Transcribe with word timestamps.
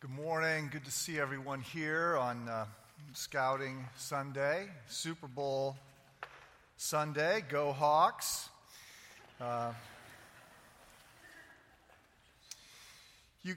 Good 0.00 0.12
morning. 0.12 0.70
Good 0.72 0.86
to 0.86 0.90
see 0.90 1.20
everyone 1.20 1.60
here 1.60 2.16
on 2.16 2.48
uh, 2.48 2.64
Scouting 3.12 3.86
Sunday, 3.98 4.66
Super 4.88 5.26
Bowl 5.26 5.76
Sunday. 6.78 7.44
Go 7.46 7.70
Hawks. 7.72 8.48
Uh, 9.38 9.72
you, 13.42 13.56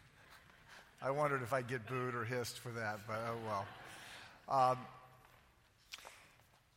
I 1.02 1.10
wondered 1.12 1.40
if 1.40 1.54
I'd 1.54 1.66
get 1.66 1.86
booed 1.86 2.14
or 2.14 2.26
hissed 2.26 2.58
for 2.58 2.68
that, 2.72 2.98
but 3.06 3.16
oh 3.26 3.38
well. 3.46 3.66
Um, 4.50 4.78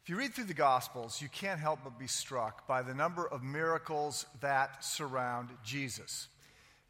if 0.02 0.08
you 0.08 0.16
read 0.16 0.34
through 0.34 0.46
the 0.46 0.54
Gospels, 0.54 1.22
you 1.22 1.28
can't 1.28 1.60
help 1.60 1.80
but 1.84 2.00
be 2.00 2.08
struck 2.08 2.66
by 2.68 2.84
the 2.84 2.94
number 2.94 3.28
of 3.28 3.44
miracles 3.44 4.26
that 4.40 4.82
surround 4.82 5.50
Jesus. 5.62 6.30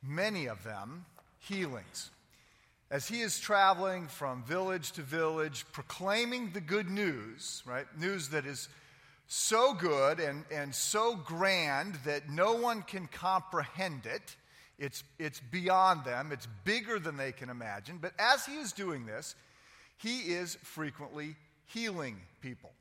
Many 0.03 0.45
of 0.45 0.63
them 0.63 1.05
healings. 1.41 2.09
As 2.89 3.07
he 3.07 3.21
is 3.21 3.39
traveling 3.39 4.07
from 4.07 4.43
village 4.43 4.91
to 4.93 5.01
village, 5.01 5.65
proclaiming 5.71 6.51
the 6.51 6.61
good 6.61 6.89
news, 6.89 7.63
right? 7.65 7.85
News 7.97 8.29
that 8.29 8.45
is 8.45 8.67
so 9.27 9.73
good 9.73 10.19
and, 10.19 10.43
and 10.51 10.75
so 10.75 11.15
grand 11.15 11.95
that 12.03 12.29
no 12.29 12.53
one 12.55 12.81
can 12.81 13.07
comprehend 13.07 14.05
it. 14.05 14.35
It's, 14.77 15.03
it's 15.19 15.39
beyond 15.39 16.03
them, 16.03 16.31
it's 16.33 16.47
bigger 16.65 16.99
than 16.99 17.15
they 17.15 17.31
can 17.31 17.49
imagine. 17.49 17.99
But 18.01 18.13
as 18.19 18.45
he 18.45 18.55
is 18.55 18.73
doing 18.73 19.05
this, 19.05 19.35
he 19.97 20.33
is 20.33 20.55
frequently 20.63 21.35
healing 21.67 22.17
people. 22.41 22.71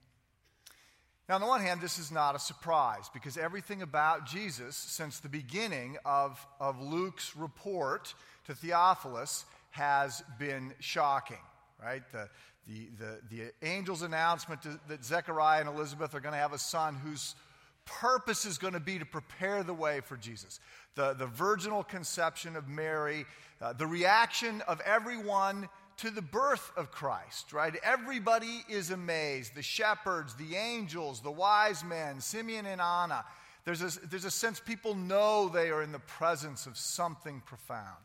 Now, 1.31 1.37
on 1.37 1.43
the 1.43 1.47
one 1.47 1.61
hand, 1.61 1.81
this 1.81 2.01
is 2.01 2.11
not 2.11 2.35
a 2.35 2.41
surprise 2.41 3.09
because 3.15 3.39
everything 3.39 3.83
about 3.83 4.27
Jesus 4.27 4.75
since 4.75 5.21
the 5.21 5.29
beginning 5.29 5.97
of, 6.05 6.45
of 6.59 6.83
Luke's 6.83 7.37
report 7.37 8.13
to 8.49 8.55
Theophilus 8.57 9.45
has 9.71 10.25
been 10.41 10.75
shocking, 10.81 11.39
right? 11.81 12.03
The, 12.11 12.29
the, 12.67 12.89
the, 12.99 13.19
the 13.31 13.65
angel's 13.65 14.03
announcement 14.03 14.63
to, 14.63 14.81
that 14.89 15.05
Zechariah 15.05 15.61
and 15.61 15.69
Elizabeth 15.69 16.17
are 16.17 16.21
going 16.21 16.33
to 16.33 16.41
have 16.41 16.53
a 16.53 16.59
son 16.59 16.97
whose 16.97 17.37
purpose 17.85 18.45
is 18.45 18.59
going 18.59 18.75
to 18.75 18.81
be 18.81 18.99
to 18.99 19.07
prepare 19.07 19.63
the 19.63 19.73
way 19.73 20.01
for 20.01 20.17
Jesus. 20.17 20.59
The, 20.97 21.13
the 21.13 21.27
virginal 21.27 21.85
conception 21.85 22.57
of 22.57 22.67
Mary, 22.67 23.25
uh, 23.63 23.73
the 23.73 23.87
reaction 23.87 24.63
of 24.67 24.81
everyone 24.81 25.69
to 26.01 26.11
the 26.11 26.23
birth 26.23 26.73
of 26.77 26.91
Christ, 26.91 27.53
right? 27.53 27.75
Everybody 27.85 28.65
is 28.69 28.91
amazed. 28.91 29.55
The 29.55 29.63
shepherds, 29.63 30.35
the 30.35 30.57
angels, 30.57 31.21
the 31.21 31.31
wise 31.31 31.85
men, 31.85 32.21
Simeon 32.21 32.67
and 32.67 32.81
Anna. 32.81 33.25
There's 33.65 33.83
a, 33.83 34.07
there's 34.07 34.25
a 34.25 34.31
sense 34.31 34.61
people 34.61 34.95
know 34.95 35.49
they 35.49 35.71
are 35.71 35.83
in 35.83 35.93
the 35.93 35.99
presence 35.99 36.67
of 36.67 36.79
something 36.79 37.43
profound. 37.45 38.05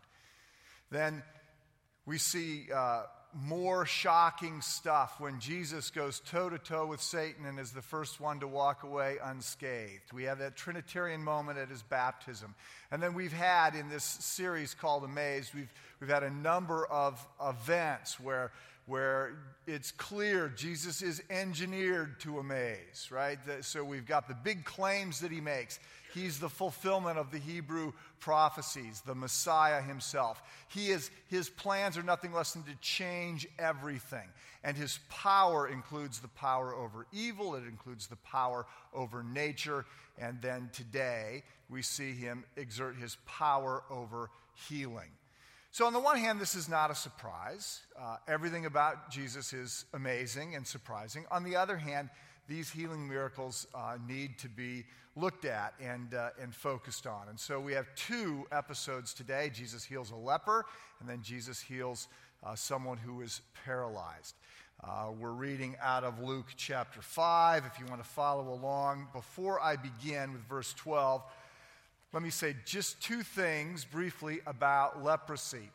Then 0.91 1.23
we 2.05 2.17
see 2.17 2.67
uh, 2.73 3.03
more 3.35 3.85
shocking 3.85 4.61
stuff 4.61 5.19
when 5.19 5.39
Jesus 5.41 5.89
goes 5.89 6.21
toe 6.21 6.49
to 6.49 6.57
toe 6.57 6.85
with 6.85 7.01
Satan 7.01 7.45
and 7.45 7.59
is 7.59 7.71
the 7.71 7.81
first 7.81 8.21
one 8.21 8.39
to 8.39 8.47
walk 8.47 8.83
away 8.83 9.17
unscathed. 9.21 10.13
We 10.13 10.23
have 10.23 10.39
that 10.39 10.55
Trinitarian 10.55 11.21
moment 11.21 11.59
at 11.59 11.69
his 11.69 11.81
baptism. 11.83 12.55
And 12.91 13.03
then 13.03 13.13
we've 13.13 13.33
had 13.33 13.75
in 13.75 13.89
this 13.89 14.05
series 14.05 14.73
called 14.73 15.03
Amazed, 15.03 15.53
we've, 15.53 15.71
we've 15.99 16.09
had 16.09 16.23
a 16.23 16.29
number 16.29 16.85
of 16.85 17.25
events 17.45 18.19
where, 18.21 18.53
where 18.85 19.33
it's 19.67 19.91
clear 19.91 20.47
Jesus 20.47 21.01
is 21.01 21.21
engineered 21.29 22.21
to 22.21 22.39
amaze, 22.39 23.09
right? 23.11 23.37
So 23.61 23.83
we've 23.83 24.07
got 24.07 24.29
the 24.29 24.35
big 24.35 24.63
claims 24.63 25.19
that 25.19 25.31
he 25.31 25.41
makes. 25.41 25.79
He's 26.15 26.39
the 26.39 26.49
fulfillment 26.49 27.17
of 27.17 27.29
the 27.29 27.37
Hebrew 27.37 27.91
prophecies, 28.19 29.01
the 29.05 29.13
Messiah 29.13 29.81
himself. 29.81 30.41
He 30.69 30.87
is, 30.87 31.11
his 31.27 31.49
plans 31.49 31.97
are 31.97 32.03
nothing 32.03 32.31
less 32.31 32.53
than 32.53 32.63
to 32.63 32.75
change 32.79 33.45
everything. 33.59 34.27
And 34.63 34.77
his 34.77 34.97
power 35.09 35.67
includes 35.67 36.19
the 36.19 36.29
power 36.29 36.73
over 36.73 37.05
evil, 37.11 37.55
it 37.55 37.65
includes 37.65 38.07
the 38.07 38.15
power 38.15 38.65
over 38.93 39.23
nature. 39.23 39.85
And 40.17 40.41
then 40.41 40.69
today, 40.71 41.43
we 41.69 41.81
see 41.81 42.13
him 42.13 42.45
exert 42.55 42.95
his 42.95 43.17
power 43.25 43.83
over 43.91 44.29
healing. 44.69 45.11
So, 45.71 45.85
on 45.85 45.91
the 45.91 45.99
one 45.99 46.17
hand, 46.17 46.39
this 46.39 46.55
is 46.55 46.69
not 46.69 46.89
a 46.89 46.95
surprise. 46.95 47.81
Uh, 48.01 48.15
everything 48.29 48.65
about 48.65 49.11
Jesus 49.11 49.51
is 49.51 49.83
amazing 49.93 50.55
and 50.55 50.65
surprising. 50.65 51.25
On 51.29 51.43
the 51.43 51.57
other 51.57 51.75
hand, 51.75 52.09
these 52.47 52.69
healing 52.69 53.07
miracles 53.07 53.67
uh, 53.73 53.97
need 54.07 54.37
to 54.39 54.49
be 54.49 54.85
looked 55.15 55.45
at 55.45 55.73
and, 55.79 56.13
uh, 56.13 56.29
and 56.41 56.53
focused 56.53 57.07
on. 57.07 57.29
And 57.29 57.39
so 57.39 57.59
we 57.59 57.73
have 57.73 57.87
two 57.95 58.45
episodes 58.51 59.13
today 59.13 59.49
Jesus 59.53 59.83
heals 59.83 60.11
a 60.11 60.15
leper, 60.15 60.65
and 60.99 61.09
then 61.09 61.21
Jesus 61.21 61.61
heals 61.61 62.07
uh, 62.43 62.55
someone 62.55 62.97
who 62.97 63.21
is 63.21 63.41
paralyzed. 63.65 64.35
Uh, 64.83 65.07
we're 65.17 65.31
reading 65.31 65.75
out 65.81 66.03
of 66.03 66.21
Luke 66.21 66.47
chapter 66.57 67.01
5, 67.01 67.65
if 67.65 67.79
you 67.79 67.85
want 67.85 68.03
to 68.03 68.07
follow 68.07 68.53
along. 68.53 69.07
Before 69.13 69.59
I 69.59 69.77
begin 69.77 70.33
with 70.33 70.41
verse 70.43 70.73
12, 70.73 71.23
let 72.13 72.21
me 72.21 72.29
say 72.29 72.55
just 72.65 73.01
two 73.01 73.23
things 73.23 73.85
briefly 73.85 74.41
about 74.45 75.03
leprosy. 75.03 75.71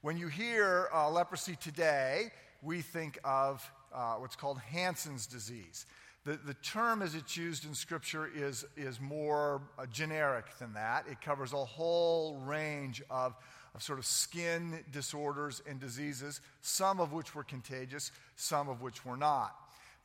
When 0.00 0.16
you 0.16 0.28
hear 0.28 0.88
uh, 0.94 1.10
leprosy 1.10 1.56
today, 1.56 2.30
we 2.62 2.80
think 2.80 3.18
of 3.24 3.68
uh, 3.94 4.14
what's 4.14 4.36
called 4.36 4.58
Hansen's 4.58 5.26
disease. 5.26 5.86
The, 6.24 6.38
the 6.44 6.54
term 6.54 7.02
as 7.02 7.14
it's 7.14 7.36
used 7.36 7.66
in 7.66 7.74
Scripture 7.74 8.28
is, 8.34 8.64
is 8.76 9.00
more 9.00 9.60
uh, 9.78 9.86
generic 9.86 10.46
than 10.58 10.72
that. 10.72 11.04
It 11.10 11.20
covers 11.20 11.52
a 11.52 11.64
whole 11.64 12.36
range 12.36 13.02
of, 13.10 13.36
of 13.74 13.82
sort 13.82 13.98
of 13.98 14.06
skin 14.06 14.78
disorders 14.90 15.62
and 15.68 15.78
diseases, 15.78 16.40
some 16.62 16.98
of 16.98 17.12
which 17.12 17.34
were 17.34 17.44
contagious, 17.44 18.10
some 18.36 18.68
of 18.70 18.80
which 18.80 19.04
were 19.04 19.18
not. 19.18 19.54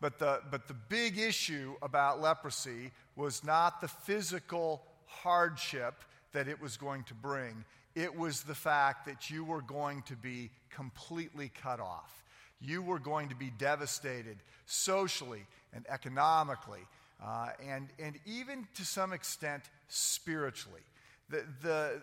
But 0.01 0.19
the, 0.19 0.41
but 0.51 0.67
the 0.67 0.73
big 0.73 1.17
issue 1.17 1.75
about 1.81 2.21
leprosy 2.21 2.91
was 3.15 3.43
not 3.43 3.81
the 3.81 3.87
physical 3.87 4.83
hardship 5.05 5.95
that 6.33 6.47
it 6.47 6.61
was 6.61 6.77
going 6.77 7.03
to 7.05 7.13
bring, 7.13 7.63
it 7.95 8.15
was 8.15 8.43
the 8.43 8.55
fact 8.55 9.05
that 9.07 9.29
you 9.29 9.43
were 9.43 9.61
going 9.61 10.03
to 10.03 10.15
be 10.15 10.51
completely 10.69 11.51
cut 11.61 11.79
off. 11.79 12.23
You 12.61 12.81
were 12.81 12.99
going 12.99 13.29
to 13.29 13.35
be 13.35 13.51
devastated 13.57 14.37
socially, 14.65 15.45
and 15.73 15.85
economically, 15.89 16.81
uh, 17.23 17.49
and, 17.67 17.89
and 17.99 18.17
even 18.25 18.67
to 18.75 18.85
some 18.85 19.13
extent 19.13 19.63
spiritually. 19.87 20.81
The, 21.29 21.43
the 21.61 22.01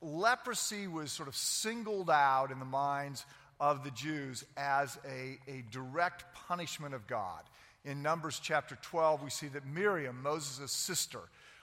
leprosy 0.00 0.86
was 0.86 1.10
sort 1.12 1.28
of 1.28 1.36
singled 1.36 2.10
out 2.10 2.50
in 2.50 2.58
the 2.58 2.64
minds 2.64 3.24
of 3.60 3.84
the 3.84 3.90
Jews 3.90 4.44
as 4.56 4.98
a, 5.08 5.38
a 5.50 5.64
direct 5.70 6.24
punishment 6.34 6.94
of 6.94 7.06
God. 7.06 7.42
In 7.84 8.02
Numbers 8.02 8.40
chapter 8.42 8.78
12, 8.82 9.22
we 9.22 9.30
see 9.30 9.48
that 9.48 9.66
Miriam, 9.66 10.22
Moses' 10.22 10.72
sister, 10.72 11.20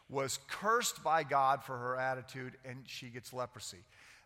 was 0.10 0.40
cursed 0.50 1.04
by 1.04 1.24
God 1.24 1.64
for 1.64 1.78
her 1.78 1.96
attitude, 1.96 2.54
and 2.66 2.84
she 2.86 3.08
gets 3.08 3.34
leprosy. 3.34 3.78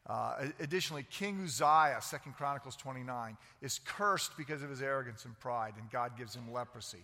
Uh, 0.07 0.47
additionally, 0.59 1.05
King 1.09 1.41
Uzziah, 1.43 1.99
2 2.09 2.17
Chronicles 2.37 2.75
29, 2.75 3.37
is 3.61 3.79
cursed 3.85 4.37
because 4.37 4.61
of 4.61 4.69
his 4.69 4.81
arrogance 4.81 5.25
and 5.25 5.37
pride, 5.39 5.73
and 5.79 5.89
God 5.89 6.11
gives 6.17 6.35
him 6.35 6.51
leprosy. 6.53 7.03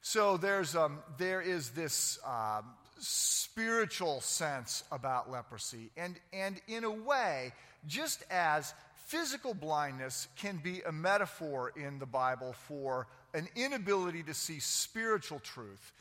So 0.00 0.36
there's, 0.36 0.74
um, 0.74 1.00
there 1.18 1.42
is 1.42 1.70
this 1.70 2.18
uh, 2.26 2.62
spiritual 2.98 4.20
sense 4.20 4.84
about 4.90 5.30
leprosy. 5.30 5.90
And, 5.96 6.16
and 6.32 6.60
in 6.66 6.84
a 6.84 6.90
way, 6.90 7.52
just 7.86 8.22
as 8.30 8.72
physical 9.06 9.52
blindness 9.52 10.28
can 10.36 10.56
be 10.56 10.80
a 10.82 10.92
metaphor 10.92 11.72
in 11.76 11.98
the 11.98 12.06
Bible 12.06 12.54
for 12.68 13.06
an 13.34 13.48
inability 13.54 14.22
to 14.22 14.34
see 14.34 14.60
spiritual 14.60 15.40
truth, 15.40 15.92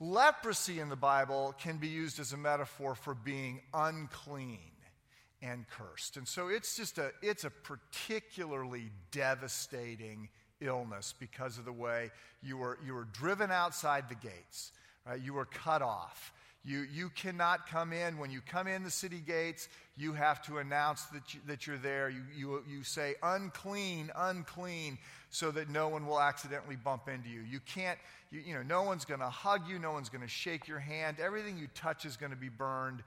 leprosy 0.00 0.80
in 0.80 0.88
the 0.88 0.96
Bible 0.96 1.54
can 1.58 1.76
be 1.76 1.88
used 1.88 2.20
as 2.20 2.32
a 2.32 2.38
metaphor 2.38 2.94
for 2.94 3.14
being 3.14 3.60
unclean 3.74 4.60
and 5.42 5.66
cursed. 5.68 6.16
And 6.16 6.26
so 6.26 6.48
it's 6.48 6.76
just 6.76 6.98
a, 6.98 7.10
it's 7.22 7.44
a 7.44 7.50
particularly 7.50 8.90
devastating 9.10 10.28
illness 10.60 11.14
because 11.18 11.58
of 11.58 11.64
the 11.64 11.72
way 11.72 12.10
you 12.42 12.56
were, 12.56 12.78
you 12.84 12.94
were 12.94 13.06
driven 13.12 13.50
outside 13.50 14.08
the 14.08 14.14
gates, 14.14 14.72
right? 15.06 15.20
You 15.20 15.34
were 15.34 15.44
cut 15.44 15.82
off. 15.82 16.32
You, 16.64 16.84
you 16.92 17.10
cannot 17.10 17.68
come 17.68 17.92
in. 17.92 18.18
When 18.18 18.30
you 18.30 18.40
come 18.40 18.66
in 18.66 18.82
the 18.82 18.90
city 18.90 19.22
gates, 19.24 19.68
you 19.96 20.14
have 20.14 20.42
to 20.46 20.58
announce 20.58 21.04
that, 21.06 21.32
you, 21.32 21.40
that 21.46 21.66
you're 21.66 21.78
there. 21.78 22.08
You, 22.08 22.22
you, 22.36 22.64
you 22.68 22.82
say, 22.82 23.14
unclean, 23.22 24.10
unclean, 24.16 24.98
so 25.30 25.52
that 25.52 25.70
no 25.70 25.88
one 25.88 26.06
will 26.06 26.20
accidentally 26.20 26.74
bump 26.74 27.08
into 27.08 27.28
you. 27.28 27.40
You 27.40 27.60
can't, 27.60 27.98
you, 28.32 28.40
you 28.44 28.54
know, 28.54 28.62
no 28.62 28.82
one's 28.82 29.04
going 29.04 29.20
to 29.20 29.28
hug 29.28 29.68
you, 29.68 29.78
no 29.78 29.92
one's 29.92 30.08
going 30.08 30.22
to 30.22 30.28
shake 30.28 30.66
your 30.66 30.80
hand. 30.80 31.18
Everything 31.20 31.56
you 31.56 31.68
touch 31.74 32.04
is 32.04 32.16
going 32.16 32.32
to 32.32 32.38
be 32.38 32.48
burned 32.48 33.02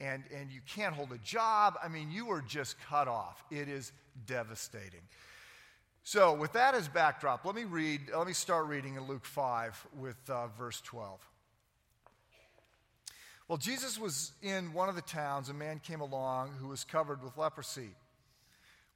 and, 0.00 0.24
and 0.34 0.50
you 0.50 0.60
can't 0.66 0.94
hold 0.94 1.12
a 1.12 1.18
job. 1.18 1.78
I 1.82 1.88
mean, 1.88 2.10
you 2.10 2.30
are 2.30 2.42
just 2.42 2.76
cut 2.88 3.08
off. 3.08 3.42
It 3.50 3.68
is 3.68 3.92
devastating. 4.26 5.02
So, 6.02 6.34
with 6.34 6.52
that 6.52 6.74
as 6.74 6.86
backdrop, 6.86 7.44
let 7.44 7.54
me 7.54 7.64
read, 7.64 8.00
let 8.16 8.26
me 8.26 8.32
start 8.32 8.66
reading 8.66 8.94
in 8.94 9.06
Luke 9.08 9.24
5 9.24 9.88
with 9.98 10.16
uh, 10.28 10.46
verse 10.58 10.80
12. 10.82 11.18
Well, 13.48 13.58
Jesus 13.58 13.98
was 13.98 14.32
in 14.42 14.72
one 14.72 14.88
of 14.88 14.94
the 14.96 15.02
towns. 15.02 15.48
A 15.48 15.54
man 15.54 15.80
came 15.80 16.00
along 16.00 16.52
who 16.60 16.68
was 16.68 16.84
covered 16.84 17.22
with 17.22 17.36
leprosy. 17.36 17.90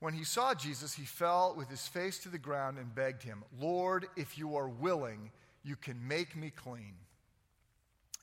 When 0.00 0.14
he 0.14 0.24
saw 0.24 0.54
Jesus, 0.54 0.94
he 0.94 1.04
fell 1.04 1.54
with 1.56 1.68
his 1.68 1.86
face 1.86 2.18
to 2.20 2.28
the 2.28 2.38
ground 2.38 2.78
and 2.78 2.94
begged 2.94 3.22
him, 3.22 3.44
Lord, 3.60 4.06
if 4.16 4.38
you 4.38 4.56
are 4.56 4.68
willing, 4.68 5.30
you 5.62 5.76
can 5.76 6.06
make 6.06 6.34
me 6.34 6.50
clean. 6.50 6.94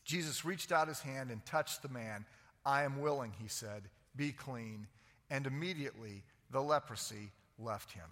Jesus 0.03 0.43
reached 0.43 0.71
out 0.71 0.87
his 0.87 1.01
hand 1.01 1.29
and 1.29 1.45
touched 1.45 1.81
the 1.81 1.89
man. 1.89 2.25
I 2.67 2.83
am 2.83 2.99
willing, 2.99 3.31
he 3.41 3.47
said, 3.47 3.83
be 4.17 4.33
clean. 4.33 4.87
And 5.29 5.47
immediately 5.47 6.23
the 6.51 6.61
leprosy 6.61 7.31
left 7.57 7.93
him. 7.93 8.05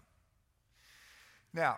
Now, 1.54 1.78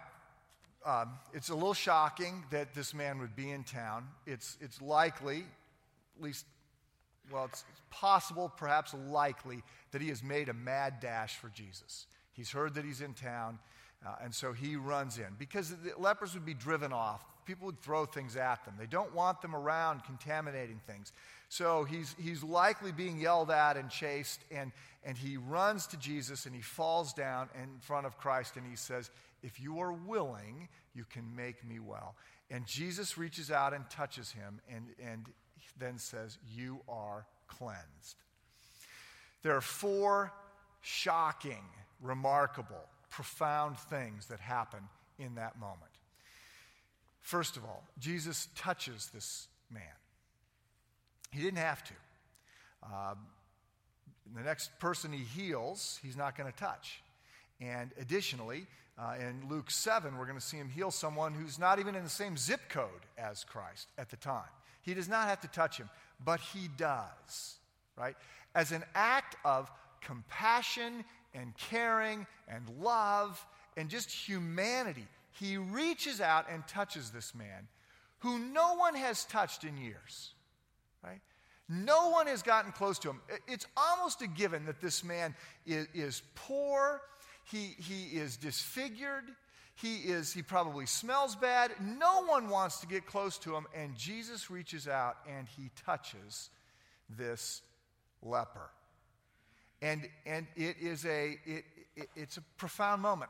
um, 0.85 1.13
it's 1.33 1.49
a 1.49 1.55
little 1.55 1.73
shocking 1.73 2.43
that 2.51 2.75
this 2.75 2.93
man 2.93 3.19
would 3.19 3.35
be 3.35 3.49
in 3.49 3.63
town. 3.63 4.07
It's, 4.27 4.57
it's 4.61 4.79
likely, 4.79 5.43
at 6.17 6.23
least, 6.23 6.45
well, 7.31 7.45
it's, 7.45 7.65
it's 7.71 7.81
possible, 7.89 8.53
perhaps 8.55 8.93
likely, 8.93 9.63
that 9.91 10.01
he 10.01 10.09
has 10.09 10.23
made 10.23 10.47
a 10.47 10.53
mad 10.53 10.99
dash 10.99 11.35
for 11.35 11.49
Jesus. 11.49 12.05
He's 12.33 12.51
heard 12.51 12.75
that 12.75 12.85
he's 12.85 13.01
in 13.01 13.15
town, 13.15 13.57
uh, 14.05 14.15
and 14.23 14.33
so 14.33 14.53
he 14.53 14.75
runs 14.75 15.17
in 15.17 15.35
because 15.39 15.69
the 15.69 15.93
lepers 15.97 16.35
would 16.35 16.45
be 16.45 16.53
driven 16.53 16.93
off. 16.93 17.25
People 17.47 17.67
would 17.67 17.79
throw 17.79 18.05
things 18.05 18.35
at 18.35 18.65
them. 18.65 18.73
They 18.77 18.85
don't 18.85 19.15
want 19.15 19.41
them 19.41 19.55
around 19.55 20.03
contaminating 20.03 20.81
things. 20.85 21.13
So 21.47 21.85
he's, 21.85 22.13
he's 22.19 22.43
likely 22.43 22.91
being 22.91 23.17
yelled 23.17 23.49
at 23.49 23.77
and 23.77 23.89
chased, 23.89 24.41
and, 24.51 24.73
and 25.05 25.17
he 25.17 25.37
runs 25.37 25.87
to 25.87 25.97
Jesus 25.97 26.45
and 26.45 26.53
he 26.53 26.61
falls 26.61 27.13
down 27.13 27.47
in 27.55 27.79
front 27.79 28.05
of 28.05 28.17
Christ 28.17 28.57
and 28.57 28.67
he 28.69 28.75
says, 28.75 29.09
If 29.41 29.61
you 29.61 29.79
are 29.79 29.93
willing, 29.93 30.67
you 30.93 31.05
can 31.09 31.23
make 31.37 31.65
me 31.65 31.79
well. 31.79 32.15
And 32.51 32.65
Jesus 32.65 33.17
reaches 33.17 33.49
out 33.49 33.73
and 33.73 33.89
touches 33.89 34.29
him 34.31 34.59
and, 34.69 34.87
and 35.01 35.25
then 35.79 35.97
says, 35.97 36.37
You 36.53 36.81
are 36.89 37.25
cleansed. 37.47 38.17
There 39.41 39.55
are 39.55 39.61
four 39.61 40.33
shocking, 40.81 41.63
remarkable, 42.01 42.83
profound 43.09 43.77
things 43.77 44.25
that 44.25 44.41
happen 44.41 44.81
in 45.17 45.35
that 45.35 45.57
moment. 45.57 45.96
First 47.27 47.57
of 47.57 47.65
all, 47.65 47.83
Jesus 47.99 48.47
touches 48.55 49.09
this 49.13 49.49
man. 49.69 49.83
He 51.29 51.41
didn't 51.41 51.57
have 51.57 51.83
to. 51.83 51.93
Uh, 52.81 53.15
the 54.33 54.43
next 54.43 54.79
person 54.79 55.11
he 55.11 55.25
heals, 55.25 55.99
he's 56.01 56.15
not 56.15 56.37
going 56.37 56.49
to 56.49 56.57
touch. 56.57 57.01
And 57.59 57.91
additionally, 57.99 58.65
uh, 58.97 59.15
in 59.19 59.49
Luke 59.49 59.69
7, 59.69 60.17
we're 60.17 60.25
going 60.25 60.39
to 60.39 60.45
see 60.45 60.55
him 60.55 60.69
heal 60.69 60.89
someone 60.89 61.33
who's 61.33 61.59
not 61.59 61.79
even 61.79 61.95
in 61.95 62.05
the 62.05 62.09
same 62.09 62.37
zip 62.37 62.61
code 62.69 62.87
as 63.17 63.43
Christ 63.43 63.89
at 63.97 64.09
the 64.09 64.15
time. 64.15 64.47
He 64.81 64.93
does 64.93 65.09
not 65.09 65.27
have 65.27 65.41
to 65.41 65.49
touch 65.49 65.77
him, 65.77 65.89
but 66.23 66.39
he 66.39 66.69
does, 66.77 67.57
right? 67.97 68.15
As 68.55 68.71
an 68.71 68.85
act 68.95 69.35
of 69.43 69.69
compassion 69.99 71.03
and 71.33 71.53
caring 71.57 72.25
and 72.47 72.63
love 72.79 73.45
and 73.75 73.89
just 73.89 74.09
humanity, 74.09 75.07
he 75.39 75.57
reaches 75.57 76.21
out 76.21 76.45
and 76.51 76.67
touches 76.67 77.11
this 77.11 77.35
man 77.35 77.67
who 78.19 78.39
no 78.39 78.75
one 78.75 78.95
has 78.95 79.25
touched 79.25 79.63
in 79.63 79.77
years. 79.77 80.33
Right? 81.03 81.21
No 81.69 82.09
one 82.09 82.27
has 82.27 82.41
gotten 82.41 82.71
close 82.71 82.97
to 82.99 83.09
him. 83.09 83.21
It's 83.47 83.67
almost 83.75 84.21
a 84.21 84.27
given 84.27 84.65
that 84.65 84.81
this 84.81 85.03
man 85.03 85.35
is, 85.65 85.87
is 85.93 86.21
poor, 86.35 87.01
he, 87.43 87.75
he 87.77 88.17
is 88.17 88.37
disfigured, 88.37 89.25
he, 89.75 89.97
is, 89.97 90.33
he 90.33 90.41
probably 90.41 90.87
smells 90.87 91.35
bad. 91.35 91.71
No 91.79 92.23
one 92.23 92.49
wants 92.49 92.79
to 92.79 92.87
get 92.87 93.05
close 93.05 93.37
to 93.39 93.55
him, 93.55 93.67
and 93.75 93.95
Jesus 93.95 94.49
reaches 94.49 94.87
out 94.87 95.17
and 95.27 95.47
he 95.47 95.69
touches 95.85 96.49
this 97.09 97.61
leper. 98.23 98.71
And, 99.81 100.09
and 100.25 100.47
it 100.55 100.77
is 100.81 101.05
a, 101.05 101.37
it, 101.45 101.65
it, 101.95 102.09
it's 102.15 102.37
a 102.37 102.41
profound 102.57 103.03
moment. 103.03 103.29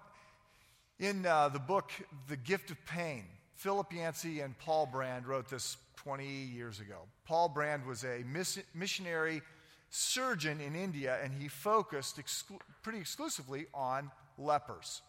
In 0.99 1.27
uh, 1.27 1.49
the 1.49 1.59
book, 1.59 1.91
The 2.27 2.37
Gift 2.37 2.71
of 2.71 2.83
Pain, 2.87 3.23
Philip 3.53 3.93
Yancey 3.93 4.39
and 4.39 4.57
Paul 4.57 4.87
Brand 4.87 5.27
wrote 5.27 5.47
this 5.47 5.77
20 5.97 6.25
years 6.25 6.79
ago. 6.79 6.95
Paul 7.25 7.49
Brand 7.49 7.85
was 7.85 8.03
a 8.03 8.23
miss- 8.25 8.59
missionary 8.73 9.43
surgeon 9.91 10.59
in 10.59 10.75
India, 10.75 11.19
and 11.23 11.31
he 11.31 11.49
focused 11.49 12.17
exclu- 12.17 12.59
pretty 12.81 12.97
exclusively 12.97 13.67
on 13.75 14.09
lepers. 14.39 15.01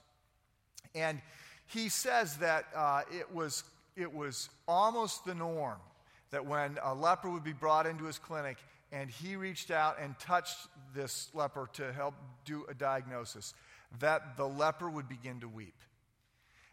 And 0.94 1.22
he 1.66 1.88
says 1.88 2.36
that 2.36 2.66
uh, 2.76 3.02
it, 3.10 3.34
was, 3.34 3.64
it 3.96 4.12
was 4.12 4.50
almost 4.66 5.24
the 5.24 5.34
norm 5.34 5.78
that 6.30 6.44
when 6.44 6.78
a 6.82 6.94
leper 6.94 7.30
would 7.30 7.44
be 7.44 7.54
brought 7.54 7.86
into 7.86 8.04
his 8.04 8.18
clinic 8.18 8.58
and 8.92 9.10
he 9.10 9.36
reached 9.36 9.70
out 9.70 9.96
and 10.00 10.18
touched 10.18 10.58
this 10.94 11.30
leper 11.34 11.68
to 11.74 11.92
help 11.92 12.14
do 12.44 12.64
a 12.68 12.74
diagnosis, 12.74 13.54
that 14.00 14.36
the 14.36 14.46
leper 14.46 14.88
would 14.88 15.08
begin 15.08 15.40
to 15.40 15.48
weep. 15.48 15.74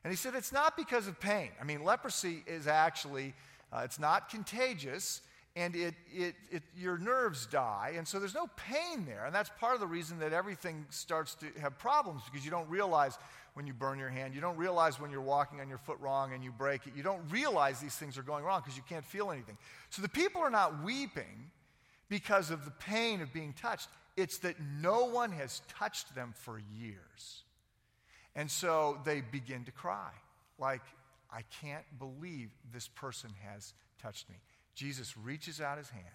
And 0.04 0.12
he 0.12 0.18
said 0.18 0.36
it's 0.36 0.52
not 0.52 0.78
because 0.78 1.08
of 1.08 1.20
pain. 1.20 1.50
I 1.60 1.64
mean, 1.64 1.84
leprosy 1.84 2.44
is 2.46 2.68
actually, 2.68 3.34
uh, 3.74 3.82
it's 3.84 4.00
not 4.00 4.30
contagious, 4.30 5.22
and 5.56 5.76
it, 5.76 5.96
it, 6.14 6.36
it, 6.52 6.64
your 6.78 6.98
nerves 6.98 7.46
die, 7.46 7.94
and 7.98 8.08
so 8.08 8.20
there's 8.20 8.36
no 8.36 8.48
pain 8.56 9.06
there. 9.06 9.26
And 9.26 9.34
that's 9.34 9.50
part 9.60 9.74
of 9.74 9.80
the 9.80 9.88
reason 9.88 10.20
that 10.20 10.34
everything 10.34 10.86
starts 10.90 11.34
to 11.36 11.48
have 11.60 11.80
problems 11.80 12.22
because 12.26 12.46
you 12.46 12.52
don't 12.52 12.70
realize 12.70 13.18
when 13.56 13.66
you 13.66 13.74
burn 13.74 13.98
your 13.98 14.10
hand, 14.10 14.36
you 14.36 14.42
don't 14.42 14.58
realize 14.58 15.00
when 15.00 15.10
you're 15.10 15.22
walking 15.22 15.62
on 15.62 15.70
your 15.70 15.78
foot 15.78 15.98
wrong 16.02 16.34
and 16.34 16.44
you 16.44 16.52
break 16.52 16.86
it. 16.88 16.94
You 16.96 17.04
don't 17.04 17.22
realize 17.32 17.80
these 17.80 17.96
things 17.96 18.18
are 18.18 18.24
going 18.24 18.44
wrong 18.44 18.62
because 18.62 18.76
you 18.76 18.84
can't 18.88 19.06
feel 19.06 19.32
anything. 19.32 19.58
So 19.90 20.02
the 20.02 20.10
people 20.10 20.42
are 20.42 20.50
not 20.50 20.84
weeping 20.84 21.50
because 22.10 22.52
of 22.52 22.66
the 22.66 22.72
pain 22.72 23.22
of 23.22 23.32
being 23.32 23.54
touched, 23.54 23.88
it's 24.18 24.38
that 24.40 24.56
no 24.82 25.06
one 25.06 25.32
has 25.32 25.62
touched 25.68 26.16
them 26.16 26.34
for 26.36 26.62
years. 26.78 27.44
And 28.36 28.50
so 28.50 28.98
they 29.06 29.22
begin 29.22 29.64
to 29.66 29.72
cry, 29.72 30.12
like, 30.60 30.82
I 31.32 31.42
can't 31.62 31.86
believe 32.00 32.50
this 32.74 32.88
person 32.88 33.32
has 33.50 33.74
touched 34.02 34.30
me. 34.30 34.36
Jesus 34.74 35.18
reaches 35.18 35.60
out 35.60 35.78
his 35.78 35.90
hands 35.90 36.06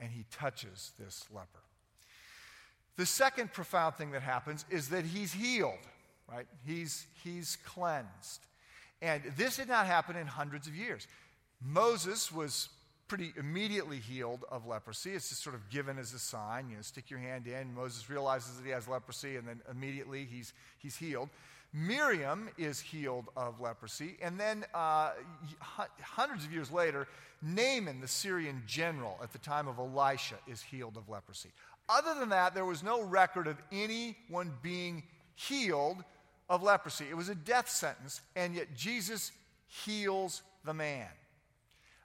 and 0.00 0.10
he 0.10 0.24
touches 0.30 0.92
this 0.98 1.24
leper. 1.32 1.62
The 2.96 3.06
second 3.06 3.52
profound 3.52 3.94
thing 3.94 4.10
that 4.12 4.22
happens 4.22 4.64
is 4.70 4.88
that 4.88 5.04
he's 5.04 5.32
healed, 5.32 5.78
right? 6.30 6.46
He's, 6.66 7.06
he's 7.22 7.56
cleansed. 7.64 8.40
And 9.00 9.22
this 9.36 9.56
did 9.56 9.68
not 9.68 9.86
happen 9.86 10.16
in 10.16 10.26
hundreds 10.26 10.66
of 10.66 10.74
years. 10.74 11.06
Moses 11.60 12.32
was 12.32 12.68
pretty 13.08 13.32
immediately 13.36 13.96
healed 13.98 14.44
of 14.50 14.66
leprosy. 14.66 15.12
It's 15.12 15.30
just 15.30 15.42
sort 15.42 15.56
of 15.56 15.68
given 15.70 15.98
as 15.98 16.12
a 16.12 16.18
sign. 16.18 16.68
You 16.68 16.76
know, 16.76 16.82
stick 16.82 17.10
your 17.10 17.18
hand 17.18 17.46
in. 17.46 17.74
Moses 17.74 18.08
realizes 18.08 18.56
that 18.56 18.64
he 18.64 18.70
has 18.70 18.86
leprosy, 18.86 19.36
and 19.36 19.48
then 19.48 19.60
immediately 19.70 20.28
he's, 20.30 20.52
he's 20.78 20.96
healed. 20.96 21.30
Miriam 21.72 22.48
is 22.56 22.80
healed 22.80 23.26
of 23.36 23.60
leprosy. 23.60 24.16
And 24.22 24.38
then 24.38 24.64
uh, 24.74 25.10
hundreds 26.00 26.44
of 26.44 26.52
years 26.52 26.70
later, 26.70 27.06
Naaman, 27.42 28.00
the 28.00 28.08
Syrian 28.08 28.62
general 28.66 29.18
at 29.22 29.32
the 29.32 29.38
time 29.38 29.68
of 29.68 29.78
Elisha, 29.78 30.36
is 30.46 30.62
healed 30.62 30.96
of 30.96 31.08
leprosy. 31.08 31.50
Other 31.88 32.18
than 32.18 32.30
that, 32.30 32.54
there 32.54 32.64
was 32.64 32.82
no 32.82 33.02
record 33.02 33.46
of 33.46 33.56
anyone 33.72 34.52
being 34.62 35.02
healed 35.34 36.04
of 36.48 36.62
leprosy. 36.62 37.06
It 37.08 37.16
was 37.16 37.28
a 37.28 37.34
death 37.34 37.68
sentence, 37.68 38.20
and 38.36 38.54
yet 38.54 38.74
Jesus 38.74 39.32
heals 39.66 40.42
the 40.64 40.74
man. 40.74 41.08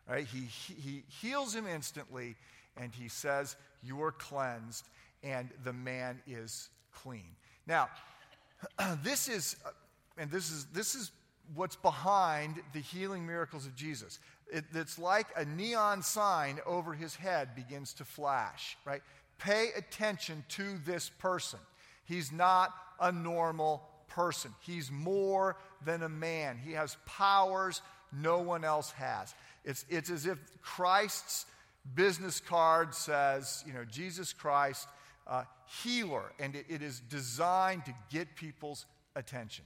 Right? 0.10 0.25
He, 0.25 0.48
he 0.74 1.03
heals 1.22 1.55
him 1.55 1.65
instantly, 1.67 2.36
and 2.77 2.93
he 2.93 3.07
says, 3.07 3.55
You 3.81 4.01
are 4.03 4.12
cleansed, 4.12 4.88
and 5.24 5.50
the 5.63 5.74
man 5.74 6.19
is 6.27 6.69
clean. 6.93 7.36
Now, 7.65 7.89
this 9.03 9.27
is, 9.27 9.55
uh, 9.65 9.69
and 10.17 10.29
this 10.29 10.51
is, 10.51 10.65
this 10.74 10.95
is 10.95 11.12
what's 11.55 11.75
behind 11.75 12.62
the 12.74 12.79
healing 12.79 13.25
miracles 13.25 13.65
of 13.65 13.75
Jesus. 13.75 14.19
It, 14.51 14.65
it's 14.74 15.00
like 15.00 15.27
a 15.36 15.45
neon 15.45 16.01
sign 16.01 16.60
over 16.65 16.93
his 16.93 17.15
head 17.15 17.55
begins 17.55 17.93
to 17.95 18.05
flash, 18.05 18.77
right? 18.86 19.01
Pay 19.39 19.69
attention 19.75 20.43
to 20.50 20.77
this 20.86 21.10
person. 21.10 21.60
He's 22.05 22.31
not 22.31 22.74
a 23.00 23.12
normal 23.12 23.83
person, 24.07 24.53
he's 24.60 24.91
more 24.91 25.57
than 25.83 26.03
a 26.03 26.10
man. 26.10 26.60
He 26.63 26.74
has 26.74 26.98
powers 27.05 27.81
no 28.22 28.39
one 28.39 28.63
else 28.63 28.91
has. 28.91 29.33
It's, 29.63 29.86
it's 29.89 30.10
as 30.10 30.25
if 30.25 30.38
Christ's 30.62 31.46
business 31.96 32.39
card 32.39 32.93
says, 32.93 33.63
you 33.67 33.74
know, 33.74 33.86
Jesus 33.86 34.34
Christ, 34.34 34.88
uh, 35.27 35.43
healer, 35.84 36.32
and 36.39 36.55
it, 36.55 36.65
it 36.70 36.82
is 36.82 37.00
designed 37.00 37.86
to 37.86 37.93
get 38.10 38.36
people's 38.36 38.86
attention. 39.15 39.65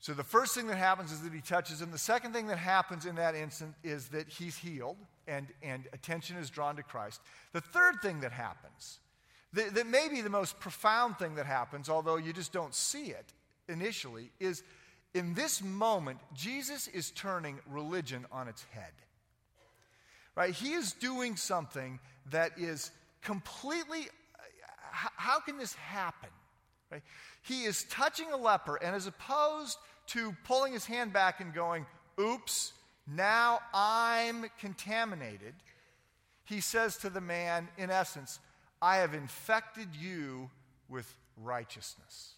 So 0.00 0.12
the 0.12 0.24
first 0.24 0.54
thing 0.54 0.66
that 0.68 0.76
happens 0.76 1.10
is 1.10 1.22
that 1.22 1.32
he 1.32 1.40
touches 1.40 1.80
him. 1.80 1.90
The 1.90 1.98
second 1.98 2.32
thing 2.32 2.46
that 2.48 2.58
happens 2.58 3.06
in 3.06 3.16
that 3.16 3.34
instant 3.34 3.74
is 3.82 4.08
that 4.08 4.28
he's 4.28 4.56
healed 4.56 4.98
and, 5.26 5.48
and 5.62 5.88
attention 5.92 6.36
is 6.36 6.50
drawn 6.50 6.76
to 6.76 6.82
Christ. 6.82 7.20
The 7.52 7.60
third 7.60 7.96
thing 8.02 8.20
that 8.20 8.32
happens, 8.32 9.00
that, 9.54 9.74
that 9.74 9.86
may 9.86 10.08
be 10.08 10.20
the 10.20 10.30
most 10.30 10.60
profound 10.60 11.18
thing 11.18 11.34
that 11.36 11.46
happens, 11.46 11.88
although 11.88 12.16
you 12.16 12.32
just 12.32 12.52
don't 12.52 12.74
see 12.74 13.06
it 13.06 13.32
initially, 13.68 14.30
is 14.38 14.62
in 15.16 15.32
this 15.32 15.62
moment, 15.62 16.18
Jesus 16.34 16.88
is 16.88 17.10
turning 17.10 17.58
religion 17.70 18.26
on 18.30 18.48
its 18.48 18.64
head. 18.70 18.92
right? 20.36 20.52
He 20.52 20.74
is 20.74 20.92
doing 20.92 21.36
something 21.36 21.98
that 22.30 22.58
is 22.58 22.90
completely, 23.22 24.08
how 24.90 25.40
can 25.40 25.56
this 25.56 25.74
happen? 25.74 26.28
Right? 26.92 27.02
He 27.42 27.64
is 27.64 27.84
touching 27.84 28.30
a 28.30 28.36
leper, 28.36 28.76
and 28.76 28.94
as 28.94 29.06
opposed 29.06 29.78
to 30.08 30.36
pulling 30.44 30.74
his 30.74 30.84
hand 30.84 31.12
back 31.12 31.40
and 31.40 31.54
going, 31.54 31.86
oops, 32.20 32.72
now 33.06 33.60
I'm 33.72 34.46
contaminated, 34.60 35.54
he 36.44 36.60
says 36.60 36.98
to 36.98 37.10
the 37.10 37.20
man, 37.22 37.68
in 37.78 37.90
essence, 37.90 38.38
I 38.82 38.98
have 38.98 39.14
infected 39.14 39.88
you 39.98 40.50
with 40.88 41.12
righteousness. 41.42 42.35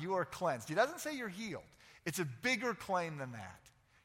You 0.00 0.14
are 0.14 0.24
cleansed. 0.24 0.68
He 0.68 0.74
doesn't 0.74 1.00
say 1.00 1.16
you're 1.16 1.28
healed. 1.28 1.62
It's 2.04 2.18
a 2.18 2.24
bigger 2.42 2.74
claim 2.74 3.18
than 3.18 3.32
that. 3.32 3.60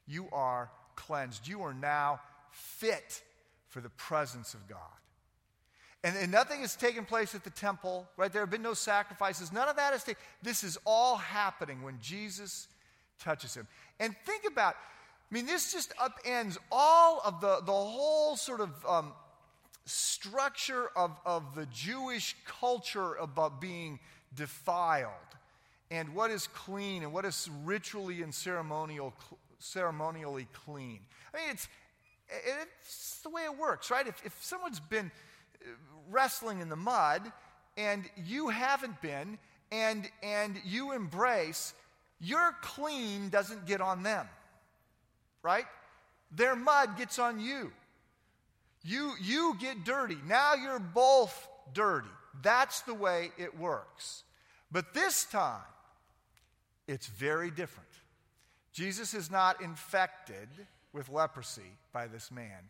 You 0.06 0.28
are 0.32 0.70
cleansed. 0.96 1.48
You 1.48 1.62
are 1.62 1.74
now 1.74 2.20
fit 2.50 3.22
for 3.68 3.80
the 3.80 3.88
presence 3.90 4.54
of 4.54 4.68
God. 4.68 4.78
And, 6.02 6.14
and, 6.18 6.30
nothing 6.30 6.60
has 6.60 6.76
taken 6.76 7.06
place 7.06 7.34
at 7.34 7.44
the 7.44 7.50
temple, 7.50 8.06
right? 8.18 8.30
There 8.30 8.42
have 8.42 8.50
been 8.50 8.60
no 8.60 8.74
sacrifices. 8.74 9.50
None 9.52 9.68
of 9.68 9.76
that 9.76 9.94
is 9.94 10.04
taken. 10.04 10.22
This 10.42 10.62
is 10.62 10.76
all 10.84 11.16
happening 11.16 11.82
when 11.82 11.98
Jesus 11.98 12.68
touches 13.18 13.54
him. 13.54 13.66
And 13.98 14.14
think 14.26 14.42
about, 14.46 14.74
I 14.74 15.34
mean, 15.34 15.46
this 15.46 15.72
just 15.72 15.94
upends 15.96 16.58
all 16.70 17.22
of 17.24 17.40
the, 17.40 17.60
the 17.64 17.72
whole 17.72 18.36
sort 18.36 18.60
of 18.60 18.70
um, 18.86 19.12
structure 19.86 20.90
of, 20.94 21.18
of 21.24 21.54
the 21.54 21.64
Jewish 21.66 22.36
culture 22.46 23.14
about 23.14 23.60
being 23.62 23.98
defiled 24.34 25.10
and 25.94 26.14
what 26.14 26.30
is 26.30 26.48
clean 26.48 27.04
and 27.04 27.12
what 27.12 27.24
is 27.24 27.48
ritually 27.64 28.22
and 28.22 28.34
ceremonial, 28.34 29.14
ceremonially 29.60 30.48
clean. 30.52 31.00
I 31.32 31.36
mean, 31.36 31.50
it's, 31.50 31.68
it's 32.28 33.20
the 33.22 33.30
way 33.30 33.42
it 33.42 33.56
works, 33.56 33.90
right? 33.90 34.06
If, 34.06 34.20
if 34.24 34.36
someone's 34.42 34.80
been 34.80 35.12
uh, 35.62 35.68
wrestling 36.10 36.60
in 36.60 36.68
the 36.68 36.76
mud 36.76 37.22
and 37.76 38.04
you 38.26 38.48
haven't 38.48 39.00
been, 39.00 39.38
and, 39.70 40.08
and 40.22 40.56
you 40.64 40.92
embrace, 40.92 41.74
your 42.20 42.54
clean 42.60 43.28
doesn't 43.28 43.66
get 43.66 43.80
on 43.80 44.02
them, 44.02 44.28
right? 45.42 45.64
Their 46.30 46.56
mud 46.56 46.96
gets 46.96 47.18
on 47.18 47.40
you. 47.40 47.72
You, 48.82 49.12
you 49.22 49.56
get 49.60 49.84
dirty. 49.84 50.18
Now 50.26 50.54
you're 50.54 50.78
both 50.78 51.48
dirty. 51.72 52.08
That's 52.42 52.82
the 52.82 52.94
way 52.94 53.30
it 53.38 53.58
works. 53.58 54.24
But 54.70 54.92
this 54.92 55.24
time, 55.24 55.62
it's 56.86 57.06
very 57.06 57.50
different. 57.50 57.88
Jesus 58.72 59.14
is 59.14 59.30
not 59.30 59.60
infected 59.60 60.48
with 60.92 61.08
leprosy 61.08 61.78
by 61.92 62.06
this 62.06 62.30
man. 62.30 62.68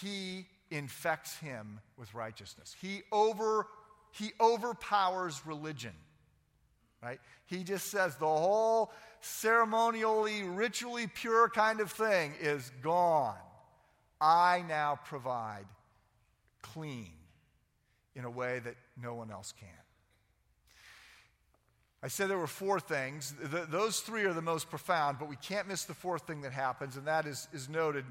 He 0.00 0.46
infects 0.70 1.36
him 1.38 1.80
with 1.96 2.12
righteousness. 2.14 2.74
He 2.80 3.02
over 3.12 3.66
he 4.12 4.32
overpowers 4.40 5.42
religion. 5.46 5.92
Right? 7.02 7.20
He 7.46 7.62
just 7.62 7.90
says 7.90 8.16
the 8.16 8.26
whole 8.26 8.90
ceremonially, 9.20 10.42
ritually 10.42 11.06
pure 11.06 11.48
kind 11.48 11.80
of 11.80 11.92
thing 11.92 12.34
is 12.40 12.72
gone. 12.82 13.36
I 14.20 14.64
now 14.66 14.98
provide 15.04 15.66
clean 16.62 17.12
in 18.16 18.24
a 18.24 18.30
way 18.30 18.58
that 18.60 18.74
no 19.00 19.14
one 19.14 19.30
else 19.30 19.52
can. 19.58 19.68
I 22.02 22.08
said 22.08 22.30
there 22.30 22.38
were 22.38 22.46
four 22.46 22.78
things. 22.78 23.34
Those 23.70 24.00
three 24.00 24.24
are 24.24 24.32
the 24.32 24.42
most 24.42 24.70
profound, 24.70 25.18
but 25.18 25.28
we 25.28 25.36
can't 25.36 25.66
miss 25.66 25.84
the 25.84 25.94
fourth 25.94 26.26
thing 26.26 26.42
that 26.42 26.52
happens, 26.52 26.96
and 26.96 27.06
that 27.06 27.26
is, 27.26 27.48
is 27.52 27.68
noted 27.68 28.04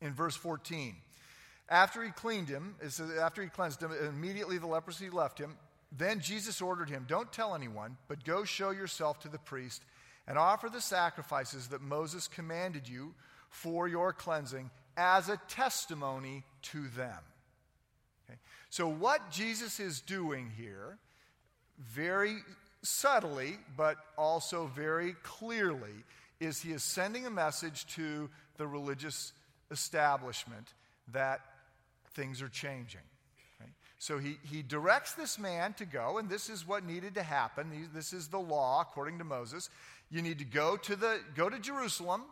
in 0.00 0.12
verse 0.12 0.34
14. 0.34 0.96
After 1.68 2.02
he 2.02 2.10
cleaned 2.10 2.48
him, 2.48 2.74
after 3.20 3.42
he 3.42 3.48
cleansed 3.48 3.80
him, 3.80 3.92
immediately 4.08 4.58
the 4.58 4.66
leprosy 4.66 5.08
left 5.10 5.38
him. 5.38 5.56
Then 5.96 6.20
Jesus 6.20 6.60
ordered 6.60 6.90
him, 6.90 7.04
Don't 7.08 7.32
tell 7.32 7.54
anyone, 7.54 7.96
but 8.08 8.24
go 8.24 8.44
show 8.44 8.70
yourself 8.70 9.20
to 9.20 9.28
the 9.28 9.38
priest 9.38 9.82
and 10.26 10.36
offer 10.36 10.68
the 10.68 10.80
sacrifices 10.80 11.68
that 11.68 11.80
Moses 11.80 12.26
commanded 12.26 12.88
you 12.88 13.14
for 13.48 13.86
your 13.86 14.12
cleansing 14.12 14.70
as 14.96 15.28
a 15.28 15.40
testimony 15.48 16.42
to 16.62 16.88
them. 16.88 17.18
Okay? 18.28 18.38
So, 18.70 18.88
what 18.88 19.30
Jesus 19.30 19.78
is 19.78 20.00
doing 20.00 20.50
here 20.56 20.98
very 21.78 22.36
subtly, 22.82 23.58
but 23.76 23.96
also 24.16 24.66
very 24.74 25.14
clearly, 25.22 26.04
is 26.40 26.60
he 26.60 26.72
is 26.72 26.82
sending 26.82 27.26
a 27.26 27.30
message 27.30 27.86
to 27.94 28.28
the 28.56 28.66
religious 28.66 29.32
establishment 29.70 30.74
that 31.12 31.40
things 32.14 32.42
are 32.42 32.48
changing. 32.48 33.00
So 33.98 34.18
he, 34.18 34.36
he 34.42 34.62
directs 34.62 35.14
this 35.14 35.38
man 35.38 35.72
to 35.74 35.86
go, 35.86 36.18
and 36.18 36.28
this 36.28 36.50
is 36.50 36.68
what 36.68 36.84
needed 36.84 37.14
to 37.14 37.22
happen. 37.22 37.88
This 37.94 38.12
is 38.12 38.28
the 38.28 38.38
law 38.38 38.82
according 38.82 39.18
to 39.18 39.24
Moses. 39.24 39.70
You 40.10 40.22
need 40.22 40.38
to 40.38 40.44
go 40.44 40.76
to, 40.76 40.96
the, 40.96 41.18
go 41.34 41.48
to 41.48 41.58
Jerusalem, 41.58 42.22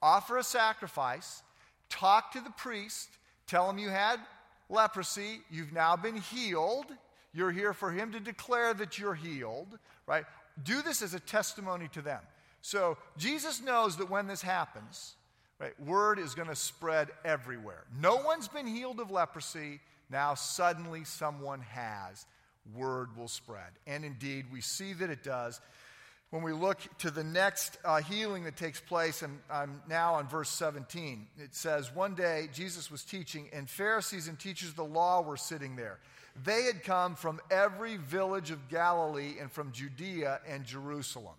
offer 0.00 0.38
a 0.38 0.44
sacrifice, 0.44 1.42
talk 1.90 2.32
to 2.32 2.40
the 2.40 2.50
priest, 2.50 3.08
tell 3.46 3.68
him 3.68 3.78
you 3.78 3.88
had 3.88 4.20
leprosy, 4.68 5.40
you've 5.50 5.72
now 5.72 5.96
been 5.96 6.16
healed 6.16 6.86
you're 7.32 7.50
here 7.50 7.72
for 7.72 7.90
him 7.90 8.12
to 8.12 8.20
declare 8.20 8.74
that 8.74 8.98
you're 8.98 9.14
healed, 9.14 9.78
right? 10.06 10.24
Do 10.62 10.82
this 10.82 11.02
as 11.02 11.14
a 11.14 11.20
testimony 11.20 11.88
to 11.92 12.02
them. 12.02 12.20
So 12.62 12.98
Jesus 13.16 13.62
knows 13.62 13.96
that 13.96 14.10
when 14.10 14.26
this 14.26 14.42
happens, 14.42 15.14
right, 15.58 15.78
word 15.80 16.18
is 16.18 16.34
going 16.34 16.48
to 16.48 16.56
spread 16.56 17.08
everywhere. 17.24 17.84
No 18.00 18.16
one's 18.16 18.48
been 18.48 18.66
healed 18.66 19.00
of 19.00 19.10
leprosy. 19.10 19.80
Now 20.10 20.34
suddenly 20.34 21.04
someone 21.04 21.60
has. 21.60 22.26
Word 22.74 23.16
will 23.16 23.28
spread. 23.28 23.70
And 23.86 24.04
indeed, 24.04 24.46
we 24.52 24.60
see 24.60 24.92
that 24.94 25.10
it 25.10 25.22
does 25.22 25.60
when 26.30 26.42
we 26.42 26.52
look 26.52 26.78
to 26.98 27.10
the 27.10 27.24
next 27.24 27.78
uh, 27.84 28.02
healing 28.02 28.44
that 28.44 28.56
takes 28.56 28.80
place, 28.80 29.22
and 29.22 29.38
I'm 29.50 29.80
now 29.88 30.14
on 30.14 30.28
verse 30.28 30.50
17. 30.50 31.26
It 31.38 31.54
says, 31.54 31.94
One 31.94 32.14
day 32.14 32.48
Jesus 32.52 32.90
was 32.90 33.02
teaching, 33.02 33.48
and 33.52 33.68
Pharisees 33.68 34.28
and 34.28 34.38
teachers 34.38 34.70
of 34.70 34.76
the 34.76 34.84
law 34.84 35.22
were 35.22 35.38
sitting 35.38 35.76
there. 35.76 35.98
They 36.44 36.64
had 36.64 36.82
come 36.82 37.14
from 37.14 37.40
every 37.50 37.96
village 37.96 38.50
of 38.50 38.68
Galilee 38.68 39.36
and 39.40 39.50
from 39.50 39.72
Judea 39.72 40.40
and 40.46 40.64
Jerusalem. 40.64 41.34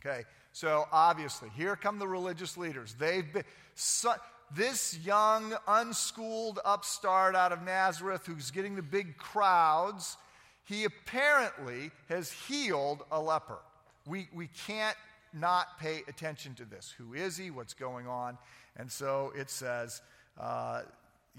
Okay, 0.00 0.24
so 0.52 0.86
obviously, 0.92 1.50
here 1.56 1.76
come 1.76 1.98
the 1.98 2.08
religious 2.08 2.56
leaders. 2.56 2.94
They've 2.98 3.30
been. 3.30 3.44
So, 3.74 4.14
this 4.54 4.98
young, 5.04 5.54
unschooled 5.68 6.58
upstart 6.64 7.36
out 7.36 7.52
of 7.52 7.62
Nazareth 7.62 8.26
who's 8.26 8.50
getting 8.50 8.74
the 8.74 8.82
big 8.82 9.16
crowds, 9.16 10.16
he 10.64 10.84
apparently 10.84 11.90
has 12.08 12.32
healed 12.32 13.04
a 13.12 13.20
leper. 13.20 13.58
We, 14.06 14.28
we 14.34 14.48
can't 14.66 14.96
not 15.32 15.78
pay 15.78 16.02
attention 16.08 16.54
to 16.54 16.64
this. 16.64 16.92
Who 16.98 17.14
is 17.14 17.36
he? 17.36 17.50
What's 17.50 17.74
going 17.74 18.08
on? 18.08 18.38
And 18.76 18.90
so 18.90 19.32
it 19.36 19.50
says, 19.50 20.02
uh, 20.38 20.82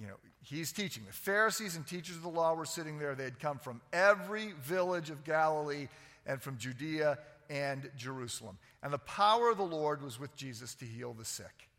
you 0.01 0.07
know, 0.07 0.15
he's 0.41 0.71
teaching. 0.71 1.03
The 1.05 1.13
Pharisees 1.13 1.75
and 1.75 1.85
teachers 1.85 2.15
of 2.15 2.23
the 2.23 2.29
law 2.29 2.55
were 2.55 2.65
sitting 2.65 2.97
there. 2.97 3.13
They 3.13 3.23
had 3.23 3.39
come 3.39 3.59
from 3.59 3.81
every 3.93 4.53
village 4.63 5.11
of 5.11 5.23
Galilee 5.23 5.87
and 6.25 6.41
from 6.41 6.57
Judea 6.57 7.19
and 7.51 7.89
Jerusalem. 7.95 8.57
And 8.81 8.91
the 8.91 8.97
power 8.97 9.51
of 9.51 9.57
the 9.57 9.63
Lord 9.63 10.01
was 10.01 10.19
with 10.19 10.35
Jesus 10.35 10.73
to 10.75 10.85
heal 10.85 11.13
the 11.13 11.25
sick. 11.25 11.69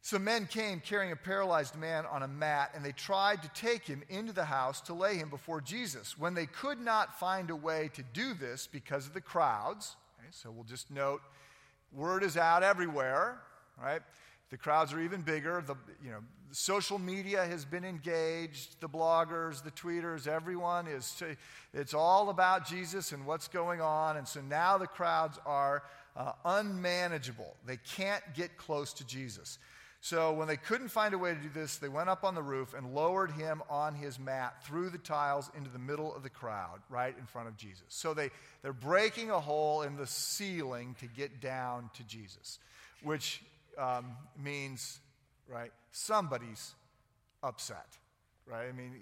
So 0.00 0.18
men 0.18 0.46
came 0.46 0.80
carrying 0.80 1.12
a 1.12 1.16
paralyzed 1.16 1.76
man 1.76 2.04
on 2.06 2.22
a 2.22 2.28
mat, 2.28 2.72
and 2.74 2.84
they 2.84 2.92
tried 2.92 3.42
to 3.42 3.48
take 3.50 3.86
him 3.86 4.02
into 4.08 4.32
the 4.32 4.44
house 4.44 4.80
to 4.82 4.94
lay 4.94 5.16
him 5.16 5.28
before 5.30 5.60
Jesus. 5.60 6.18
When 6.18 6.34
they 6.34 6.46
could 6.46 6.80
not 6.80 7.18
find 7.18 7.50
a 7.50 7.56
way 7.56 7.90
to 7.94 8.02
do 8.12 8.34
this 8.34 8.66
because 8.66 9.06
of 9.06 9.14
the 9.14 9.20
crowds, 9.20 9.96
okay, 10.18 10.28
so 10.30 10.50
we'll 10.50 10.64
just 10.64 10.90
note 10.90 11.20
word 11.92 12.22
is 12.22 12.36
out 12.36 12.62
everywhere, 12.62 13.40
right? 13.80 14.02
The 14.50 14.56
crowds 14.56 14.92
are 14.92 15.00
even 15.00 15.22
bigger. 15.22 15.62
The, 15.66 15.76
you 16.04 16.10
know, 16.10 16.20
social 16.52 16.98
media 16.98 17.44
has 17.44 17.64
been 17.64 17.84
engaged, 17.84 18.80
the 18.80 18.88
bloggers, 18.88 19.62
the 19.62 19.70
tweeters, 19.72 20.28
everyone 20.28 20.86
is, 20.86 21.22
it's 21.72 21.94
all 21.94 22.30
about 22.30 22.66
Jesus 22.66 23.12
and 23.12 23.26
what's 23.26 23.48
going 23.48 23.80
on. 23.80 24.16
And 24.16 24.26
so 24.26 24.40
now 24.40 24.78
the 24.78 24.86
crowds 24.86 25.38
are 25.44 25.82
uh, 26.16 26.32
unmanageable. 26.44 27.56
They 27.66 27.78
can't 27.78 28.22
get 28.34 28.56
close 28.56 28.92
to 28.94 29.06
Jesus. 29.06 29.58
So 30.00 30.34
when 30.34 30.46
they 30.46 30.58
couldn't 30.58 30.88
find 30.88 31.14
a 31.14 31.18
way 31.18 31.32
to 31.32 31.40
do 31.40 31.48
this, 31.48 31.78
they 31.78 31.88
went 31.88 32.10
up 32.10 32.24
on 32.24 32.34
the 32.34 32.42
roof 32.42 32.74
and 32.74 32.94
lowered 32.94 33.30
him 33.30 33.62
on 33.70 33.94
his 33.94 34.18
mat 34.18 34.62
through 34.62 34.90
the 34.90 34.98
tiles 34.98 35.50
into 35.56 35.70
the 35.70 35.78
middle 35.78 36.14
of 36.14 36.22
the 36.22 36.28
crowd, 36.28 36.80
right 36.90 37.16
in 37.18 37.24
front 37.24 37.48
of 37.48 37.56
Jesus. 37.56 37.86
So 37.88 38.12
they, 38.12 38.28
they're 38.60 38.74
breaking 38.74 39.30
a 39.30 39.40
hole 39.40 39.80
in 39.80 39.96
the 39.96 40.06
ceiling 40.06 40.94
to 41.00 41.06
get 41.06 41.40
down 41.40 41.88
to 41.94 42.02
Jesus, 42.04 42.58
which 43.02 43.40
um, 43.78 44.16
means, 44.42 45.00
right, 45.48 45.72
somebody's 45.92 46.74
upset, 47.42 47.98
right? 48.46 48.68
I 48.68 48.72
mean, 48.72 48.92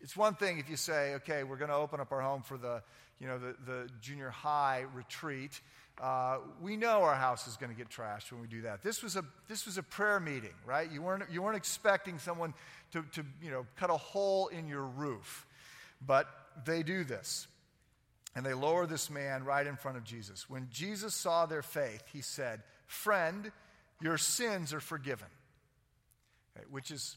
it's 0.00 0.16
one 0.16 0.34
thing 0.34 0.58
if 0.58 0.68
you 0.68 0.76
say, 0.76 1.14
okay, 1.14 1.44
we're 1.44 1.56
going 1.56 1.70
to 1.70 1.76
open 1.76 2.00
up 2.00 2.12
our 2.12 2.20
home 2.20 2.42
for 2.42 2.56
the, 2.56 2.82
you 3.18 3.26
know, 3.26 3.38
the, 3.38 3.54
the 3.66 3.88
junior 4.00 4.30
high 4.30 4.84
retreat, 4.94 5.60
Uh, 6.00 6.38
we 6.62 6.76
know 6.76 7.02
our 7.02 7.14
house 7.14 7.46
is 7.46 7.58
going 7.58 7.70
to 7.70 7.76
get 7.76 7.90
trashed 7.90 8.32
when 8.32 8.40
we 8.40 8.48
do 8.48 8.62
that. 8.62 8.82
This 8.82 9.02
was 9.02 9.16
a, 9.16 9.24
this 9.48 9.66
was 9.66 9.76
a 9.76 9.82
prayer 9.82 10.18
meeting, 10.18 10.54
right? 10.64 10.90
You 10.90 11.02
weren't, 11.02 11.24
you 11.30 11.42
weren't 11.42 11.58
expecting 11.58 12.18
someone 12.18 12.54
to, 12.92 13.04
to 13.12 13.22
you 13.42 13.50
know, 13.50 13.66
cut 13.76 13.90
a 13.90 13.98
hole 13.98 14.48
in 14.48 14.66
your 14.66 14.84
roof. 14.84 15.46
But 16.00 16.26
they 16.64 16.82
do 16.82 17.04
this. 17.04 17.48
And 18.34 18.46
they 18.46 18.54
lower 18.54 18.86
this 18.86 19.10
man 19.10 19.44
right 19.44 19.66
in 19.66 19.76
front 19.76 19.98
of 19.98 20.04
Jesus. 20.04 20.48
When 20.48 20.68
Jesus 20.70 21.14
saw 21.14 21.46
their 21.46 21.62
faith, 21.62 22.02
he 22.12 22.22
said, 22.22 22.62
Friend, 22.86 23.52
your 24.00 24.18
sins 24.18 24.72
are 24.72 24.80
forgiven. 24.80 25.28
Okay, 26.56 26.66
which 26.70 26.90
is 26.90 27.16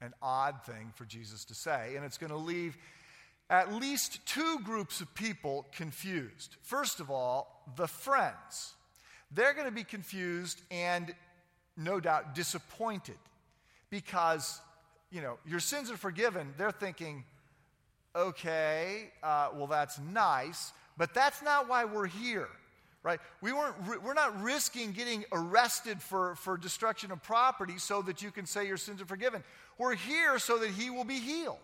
an 0.00 0.12
odd 0.20 0.64
thing 0.64 0.92
for 0.96 1.04
Jesus 1.04 1.44
to 1.46 1.54
say. 1.54 1.94
And 1.96 2.04
it's 2.04 2.18
going 2.18 2.32
to 2.32 2.36
leave 2.36 2.76
at 3.48 3.72
least 3.72 4.24
two 4.26 4.58
groups 4.64 5.00
of 5.00 5.14
people 5.14 5.66
confused. 5.72 6.56
First 6.62 7.00
of 7.00 7.10
all, 7.10 7.62
the 7.76 7.86
friends. 7.86 8.74
They're 9.30 9.54
going 9.54 9.66
to 9.66 9.72
be 9.72 9.84
confused 9.84 10.60
and 10.70 11.14
no 11.76 12.00
doubt 12.00 12.34
disappointed 12.34 13.18
because, 13.90 14.60
you 15.10 15.22
know, 15.22 15.38
your 15.46 15.60
sins 15.60 15.90
are 15.90 15.96
forgiven. 15.96 16.54
They're 16.58 16.70
thinking, 16.70 17.24
okay, 18.14 19.10
uh, 19.22 19.48
well, 19.54 19.66
that's 19.66 19.98
nice, 19.98 20.72
but 20.96 21.14
that's 21.14 21.42
not 21.42 21.68
why 21.68 21.84
we're 21.84 22.06
here. 22.06 22.48
Right? 23.02 23.18
We 23.40 23.52
weren't, 23.52 24.02
we're 24.04 24.14
not 24.14 24.42
risking 24.42 24.92
getting 24.92 25.24
arrested 25.32 26.00
for, 26.00 26.36
for 26.36 26.56
destruction 26.56 27.10
of 27.10 27.20
property 27.22 27.78
so 27.78 28.00
that 28.02 28.22
you 28.22 28.30
can 28.30 28.46
say 28.46 28.66
your 28.66 28.76
sins 28.76 29.02
are 29.02 29.06
forgiven. 29.06 29.42
We're 29.76 29.96
here 29.96 30.38
so 30.38 30.58
that 30.58 30.70
he 30.70 30.88
will 30.88 31.04
be 31.04 31.18
healed. 31.18 31.58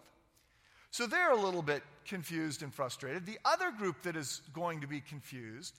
So 0.91 1.07
they're 1.07 1.31
a 1.31 1.41
little 1.41 1.63
bit 1.63 1.83
confused 2.07 2.63
and 2.63 2.75
frustrated. 2.75 3.25
The 3.25 3.39
other 3.45 3.71
group 3.71 4.03
that 4.03 4.17
is 4.17 4.41
going 4.53 4.81
to 4.81 4.89
be 4.89 5.01
confused 5.01 5.79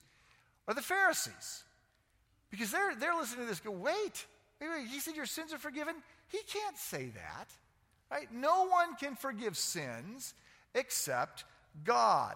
are 0.66 0.72
the 0.72 0.80
Pharisees. 0.80 1.64
Because 2.50 2.70
they're, 2.70 2.94
they're 2.94 3.14
listening 3.14 3.44
to 3.44 3.50
this 3.50 3.60
go, 3.60 3.70
wait, 3.70 4.26
wait, 4.60 4.70
wait, 4.70 4.86
he 4.88 4.98
said 4.98 5.14
your 5.14 5.26
sins 5.26 5.52
are 5.52 5.58
forgiven? 5.58 5.94
He 6.28 6.38
can't 6.46 6.76
say 6.78 7.10
that. 7.14 7.50
Right? 8.10 8.32
No 8.32 8.66
one 8.66 8.96
can 8.96 9.14
forgive 9.14 9.56
sins 9.56 10.34
except 10.74 11.44
God. 11.84 12.34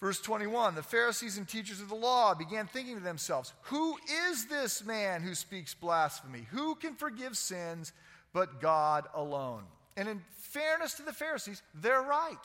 Verse 0.00 0.20
21 0.20 0.74
The 0.74 0.82
Pharisees 0.82 1.38
and 1.38 1.48
teachers 1.48 1.80
of 1.80 1.88
the 1.88 1.94
law 1.94 2.34
began 2.34 2.66
thinking 2.66 2.96
to 2.96 3.02
themselves, 3.02 3.52
Who 3.62 3.96
is 4.30 4.46
this 4.46 4.84
man 4.84 5.22
who 5.22 5.34
speaks 5.34 5.74
blasphemy? 5.74 6.46
Who 6.50 6.74
can 6.74 6.94
forgive 6.94 7.36
sins 7.36 7.92
but 8.32 8.60
God 8.60 9.06
alone? 9.14 9.64
And 9.96 10.08
in 10.08 10.20
fairness 10.36 10.94
to 10.94 11.02
the 11.02 11.12
Pharisees, 11.12 11.62
they're 11.74 12.02
right. 12.02 12.36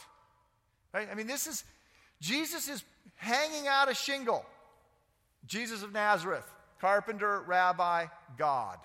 Right? 0.94 1.08
I 1.12 1.16
mean, 1.16 1.28
this 1.28 1.48
is, 1.48 1.64
Jesus 2.20 2.68
is 2.68 2.84
hanging 3.16 3.68
out 3.68 3.92
a 3.92 3.96
shingle. 3.96 4.46
Jesus 5.46 5.84
of 5.84 5.92
Nazareth, 5.92 6.50
carpenter, 6.80 7.42
rabbi, 7.42 8.06
God. 8.38 8.78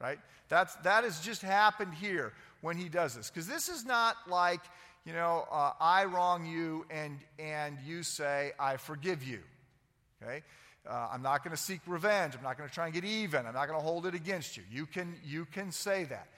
Right? 0.00 0.18
That's, 0.48 0.74
that 0.76 1.04
has 1.04 1.20
just 1.20 1.42
happened 1.42 1.94
here 1.94 2.32
when 2.60 2.76
he 2.76 2.88
does 2.88 3.14
this. 3.14 3.30
Because 3.30 3.46
this 3.46 3.68
is 3.68 3.84
not 3.84 4.16
like, 4.28 4.60
you 5.06 5.12
know, 5.12 5.46
uh, 5.50 5.72
I 5.80 6.04
wrong 6.04 6.44
you 6.46 6.84
and, 6.90 7.18
and 7.38 7.78
you 7.86 8.02
say, 8.02 8.52
I 8.58 8.76
forgive 8.76 9.22
you. 9.22 9.40
Okay? 10.20 10.42
Uh, 10.88 11.08
I'm 11.12 11.22
not 11.22 11.44
going 11.44 11.56
to 11.56 11.62
seek 11.62 11.80
revenge. 11.86 12.34
I'm 12.36 12.42
not 12.42 12.58
going 12.58 12.68
to 12.68 12.74
try 12.74 12.86
and 12.86 12.94
get 12.94 13.04
even. 13.04 13.46
I'm 13.46 13.54
not 13.54 13.68
going 13.68 13.78
to 13.78 13.84
hold 13.84 14.06
it 14.06 14.14
against 14.14 14.56
you. 14.56 14.64
You 14.70 14.84
can, 14.84 15.14
you 15.24 15.46
can 15.46 15.70
say 15.70 16.04
that. 16.04 16.28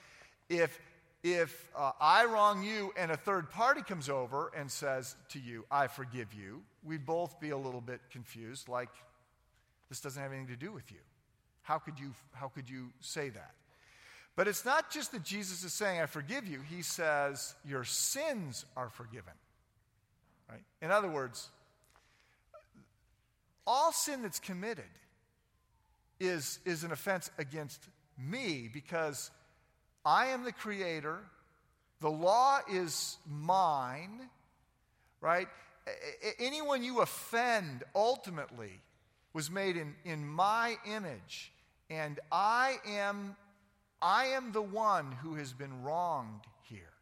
If 0.48 0.78
if 1.24 1.68
uh, 1.76 1.90
I 2.00 2.26
wrong 2.26 2.62
you 2.62 2.92
and 2.96 3.10
a 3.10 3.16
third 3.16 3.50
party 3.50 3.82
comes 3.82 4.08
over 4.08 4.52
and 4.56 4.70
says 4.70 5.16
to 5.30 5.40
you, 5.40 5.64
I 5.68 5.88
forgive 5.88 6.32
you, 6.32 6.62
we'd 6.84 7.04
both 7.04 7.40
be 7.40 7.50
a 7.50 7.56
little 7.56 7.80
bit 7.80 8.00
confused, 8.12 8.68
like, 8.68 8.90
this 9.88 10.00
doesn't 10.00 10.22
have 10.22 10.30
anything 10.30 10.54
to 10.54 10.56
do 10.56 10.70
with 10.70 10.92
you. 10.92 10.98
How 11.62 11.78
could 11.78 11.98
you, 11.98 12.14
how 12.32 12.48
could 12.48 12.70
you 12.70 12.90
say 13.00 13.30
that? 13.30 13.50
But 14.38 14.46
it's 14.46 14.64
not 14.64 14.88
just 14.88 15.10
that 15.10 15.24
Jesus 15.24 15.64
is 15.64 15.72
saying, 15.72 16.00
I 16.00 16.06
forgive 16.06 16.46
you. 16.46 16.60
He 16.60 16.82
says, 16.82 17.56
Your 17.64 17.82
sins 17.82 18.64
are 18.76 18.88
forgiven. 18.88 19.32
Right? 20.48 20.62
In 20.80 20.92
other 20.92 21.08
words, 21.08 21.48
all 23.66 23.90
sin 23.90 24.22
that's 24.22 24.38
committed 24.38 24.84
is, 26.20 26.60
is 26.64 26.84
an 26.84 26.92
offense 26.92 27.32
against 27.36 27.82
me 28.16 28.70
because 28.72 29.32
I 30.04 30.26
am 30.26 30.44
the 30.44 30.52
creator. 30.52 31.18
The 32.00 32.08
law 32.08 32.60
is 32.70 33.16
mine, 33.28 34.20
right? 35.20 35.48
Anyone 36.38 36.84
you 36.84 37.00
offend 37.00 37.82
ultimately 37.92 38.80
was 39.32 39.50
made 39.50 39.76
in, 39.76 39.96
in 40.04 40.24
my 40.24 40.76
image. 40.86 41.50
And 41.90 42.20
I 42.30 42.76
am, 42.86 43.34
I 44.00 44.26
am 44.26 44.52
the 44.52 44.62
one 44.62 45.12
who 45.22 45.34
has 45.34 45.52
been 45.52 45.82
wronged 45.82 46.42
here. 46.62 46.92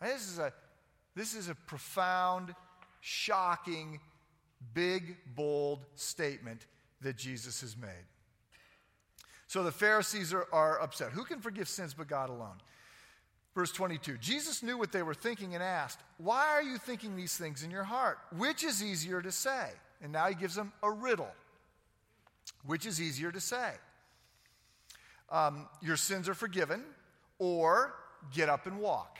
this 0.00 0.30
is 0.30 0.38
a, 0.38 0.52
this 1.14 1.34
is 1.34 1.48
a 1.48 1.54
profound, 1.54 2.54
shocking, 3.00 4.00
big, 4.74 5.16
bold 5.34 5.80
statement 5.94 6.66
that 7.00 7.16
Jesus 7.16 7.60
has 7.60 7.76
made. 7.76 8.04
So 9.46 9.62
the 9.62 9.72
Pharisees 9.72 10.32
are, 10.34 10.48
are 10.52 10.80
upset. 10.80 11.12
Who 11.12 11.24
can 11.24 11.40
forgive 11.40 11.68
sins 11.68 11.94
but 11.94 12.08
God 12.08 12.30
alone? 12.30 12.60
Verse 13.54 13.72
22 13.72 14.18
Jesus 14.18 14.62
knew 14.62 14.76
what 14.76 14.92
they 14.92 15.02
were 15.02 15.14
thinking 15.14 15.54
and 15.54 15.62
asked, 15.62 16.00
Why 16.18 16.46
are 16.48 16.62
you 16.62 16.78
thinking 16.78 17.16
these 17.16 17.36
things 17.36 17.62
in 17.62 17.70
your 17.70 17.84
heart? 17.84 18.18
Which 18.36 18.64
is 18.64 18.82
easier 18.82 19.22
to 19.22 19.32
say? 19.32 19.70
And 20.02 20.12
now 20.12 20.26
he 20.26 20.34
gives 20.34 20.54
them 20.54 20.72
a 20.82 20.90
riddle. 20.90 21.30
Which 22.66 22.84
is 22.84 23.00
easier 23.00 23.32
to 23.32 23.40
say? 23.40 23.72
Um, 25.30 25.68
your 25.82 25.96
sins 25.96 26.28
are 26.28 26.34
forgiven, 26.34 26.82
or 27.38 27.94
get 28.32 28.48
up 28.48 28.66
and 28.66 28.78
walk. 28.78 29.18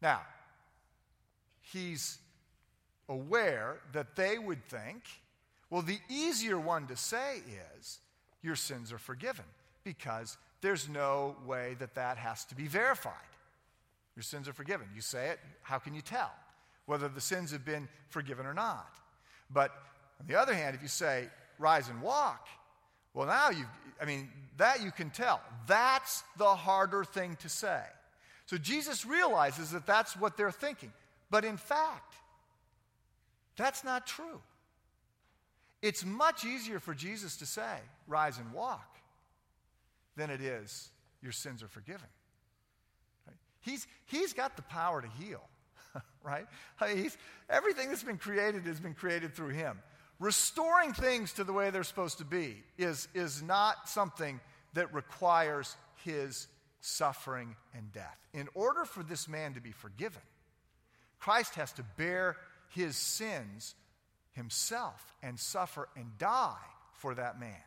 Now, 0.00 0.22
he's 1.60 2.18
aware 3.08 3.80
that 3.92 4.16
they 4.16 4.38
would 4.38 4.64
think, 4.66 5.02
well, 5.70 5.82
the 5.82 5.98
easier 6.08 6.58
one 6.58 6.86
to 6.88 6.96
say 6.96 7.42
is, 7.78 7.98
your 8.42 8.56
sins 8.56 8.92
are 8.92 8.98
forgiven 8.98 9.44
because 9.84 10.36
there's 10.60 10.88
no 10.88 11.36
way 11.46 11.76
that 11.78 11.94
that 11.94 12.18
has 12.18 12.44
to 12.46 12.54
be 12.54 12.66
verified. 12.66 13.14
Your 14.16 14.22
sins 14.22 14.48
are 14.48 14.52
forgiven. 14.52 14.86
You 14.94 15.00
say 15.00 15.30
it, 15.30 15.40
how 15.62 15.78
can 15.78 15.94
you 15.94 16.02
tell 16.02 16.30
whether 16.86 17.08
the 17.08 17.20
sins 17.20 17.52
have 17.52 17.64
been 17.64 17.88
forgiven 18.10 18.46
or 18.46 18.54
not? 18.54 18.96
But 19.50 19.72
on 20.20 20.26
the 20.26 20.34
other 20.34 20.54
hand, 20.54 20.74
if 20.74 20.82
you 20.82 20.88
say, 20.88 21.28
rise 21.58 21.88
and 21.88 22.02
walk, 22.02 22.46
well, 23.14 23.26
now 23.26 23.50
you, 23.50 23.64
I 24.00 24.04
mean, 24.04 24.28
that 24.56 24.82
you 24.82 24.90
can 24.90 25.10
tell. 25.10 25.40
That's 25.66 26.22
the 26.36 26.54
harder 26.54 27.04
thing 27.04 27.36
to 27.40 27.48
say. 27.48 27.82
So 28.46 28.58
Jesus 28.58 29.06
realizes 29.06 29.70
that 29.70 29.86
that's 29.86 30.16
what 30.16 30.36
they're 30.36 30.50
thinking. 30.50 30.92
But 31.30 31.44
in 31.44 31.56
fact, 31.56 32.14
that's 33.56 33.84
not 33.84 34.06
true. 34.06 34.40
It's 35.80 36.04
much 36.04 36.44
easier 36.44 36.78
for 36.78 36.94
Jesus 36.94 37.38
to 37.38 37.46
say, 37.46 37.76
rise 38.06 38.38
and 38.38 38.52
walk, 38.52 38.96
than 40.16 40.30
it 40.30 40.40
is, 40.40 40.90
your 41.22 41.32
sins 41.32 41.62
are 41.62 41.68
forgiven. 41.68 42.06
Right? 43.26 43.36
He's, 43.60 43.86
he's 44.06 44.32
got 44.32 44.56
the 44.56 44.62
power 44.62 45.02
to 45.02 45.08
heal, 45.08 45.42
right? 46.22 46.46
I 46.80 46.94
mean, 46.94 47.10
everything 47.50 47.88
that's 47.88 48.04
been 48.04 48.18
created 48.18 48.62
has 48.64 48.78
been 48.78 48.94
created 48.94 49.34
through 49.34 49.50
him. 49.50 49.78
Restoring 50.18 50.92
things 50.92 51.32
to 51.34 51.44
the 51.44 51.52
way 51.52 51.70
they're 51.70 51.82
supposed 51.82 52.18
to 52.18 52.24
be 52.24 52.62
is, 52.78 53.08
is 53.14 53.42
not 53.42 53.88
something 53.88 54.40
that 54.74 54.92
requires 54.94 55.76
his 56.04 56.46
suffering 56.80 57.56
and 57.74 57.92
death. 57.92 58.18
In 58.32 58.48
order 58.54 58.84
for 58.84 59.02
this 59.02 59.28
man 59.28 59.54
to 59.54 59.60
be 59.60 59.72
forgiven, 59.72 60.22
Christ 61.18 61.54
has 61.56 61.72
to 61.72 61.82
bear 61.96 62.36
his 62.68 62.96
sins 62.96 63.74
himself 64.32 65.14
and 65.22 65.38
suffer 65.38 65.88
and 65.96 66.16
die 66.18 66.56
for 66.94 67.14
that 67.14 67.38
man. 67.38 67.62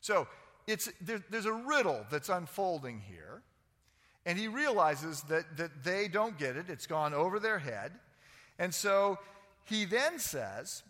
So 0.00 0.26
it's, 0.66 0.88
there, 1.00 1.22
there's 1.30 1.46
a 1.46 1.52
riddle 1.52 2.06
that's 2.10 2.28
unfolding 2.28 3.00
here, 3.00 3.42
and 4.24 4.38
he 4.38 4.48
realizes 4.48 5.22
that, 5.24 5.56
that 5.56 5.84
they 5.84 6.08
don't 6.08 6.38
get 6.38 6.56
it. 6.56 6.66
It's 6.68 6.86
gone 6.86 7.14
over 7.14 7.38
their 7.38 7.58
head. 7.58 7.92
And 8.58 8.74
so 8.74 9.18
he 9.64 9.84
then 9.84 10.18
says, 10.18 10.82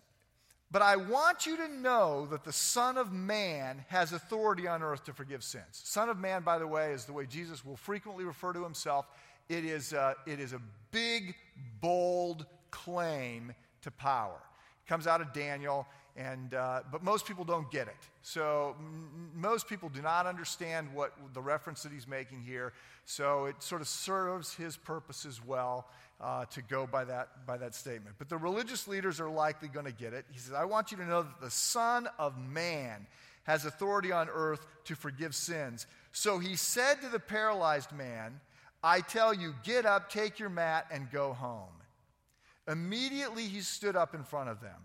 But 0.73 0.83
I 0.83 0.97
want 0.97 1.47
you 1.47 1.57
to 1.57 1.69
know 1.69 2.27
that 2.31 2.45
the 2.45 2.53
Son 2.53 2.97
of 2.97 3.13
Man 3.13 3.85
has 3.89 4.13
authority 4.13 4.69
on 4.69 4.83
earth 4.83 5.05
to 5.05 5.13
forgive 5.13 5.43
sins. 5.43 5.65
Son 5.73 6.09
of 6.09 6.19
Man, 6.19 6.43
by 6.43 6.59
the 6.59 6.67
way, 6.67 6.93
is 6.93 7.05
the 7.05 7.13
way 7.13 7.27
Jesus 7.27 7.65
will 7.65 7.77
frequently 7.77 8.25
refer 8.25 8.53
to 8.53 8.63
himself. 8.63 9.07
It 9.49 9.65
is 9.65 9.93
a, 9.93 10.15
it 10.27 10.39
is 10.39 10.53
a 10.53 10.61
big, 10.93 11.35
bold 11.81 12.47
claim 12.71 13.53
to 13.83 13.91
power 13.91 14.41
It 14.85 14.89
comes 14.89 15.09
out 15.09 15.21
of 15.21 15.33
Daniel, 15.33 15.87
And, 16.21 16.53
uh, 16.53 16.81
but 16.93 17.03
most 17.03 17.27
people 17.27 17.45
don't 17.45 17.71
get 17.71 17.89
it. 17.89 17.97
So 18.21 18.77
m- 18.79 19.31
most 19.35 19.67
people 19.67 19.89
do 19.89 20.03
not 20.03 20.27
understand 20.27 20.93
what 20.93 21.15
the 21.33 21.41
reference 21.41 21.83
that 21.85 21.93
he's 21.93 22.07
making 22.07 22.43
here. 22.43 22.75
So 23.07 23.47
it 23.47 23.63
sort 23.63 23.81
of 23.81 23.89
serves 23.89 24.55
his 24.55 24.77
purposes 24.77 25.41
well 25.45 25.89
uh, 26.21 26.45
to 26.47 26.61
go 26.61 26.87
by 26.87 27.05
that, 27.05 27.47
by 27.47 27.57
that 27.57 27.75
statement. 27.75 28.17
But 28.19 28.29
the 28.29 28.37
religious 28.37 28.87
leaders 28.87 29.19
are 29.19 29.31
likely 29.31 29.69
going 29.69 29.87
to 29.87 29.93
get 29.93 30.13
it. 30.13 30.27
He 30.31 30.39
says, 30.39 30.53
I 30.53 30.67
want 30.67 30.91
you 30.91 30.99
to 30.99 31.07
know 31.07 31.23
that 31.23 31.41
the 31.41 31.51
Son 31.51 32.07
of 32.19 32.37
Man 32.37 33.07
has 33.45 33.65
authority 33.65 34.13
on 34.13 34.29
earth 34.29 34.67
to 34.85 34.95
forgive 34.95 35.35
sins. 35.35 35.87
So 36.13 36.39
he 36.39 36.55
said 36.57 37.01
to 37.01 37.09
the 37.09 37.19
paralyzed 37.19 37.93
man, 37.93 38.41
I 38.83 39.01
tell 39.01 39.33
you, 39.33 39.55
get 39.65 39.87
up, 39.87 40.11
take 40.11 40.39
your 40.39 40.51
mat, 40.51 40.87
and 40.93 41.11
go 41.11 41.33
home. 41.33 41.73
Immediately 42.69 43.45
he 43.45 43.61
stood 43.63 43.97
up 43.97 44.15
in 44.15 44.23
front 44.23 44.51
of 44.51 44.61
them, 44.61 44.77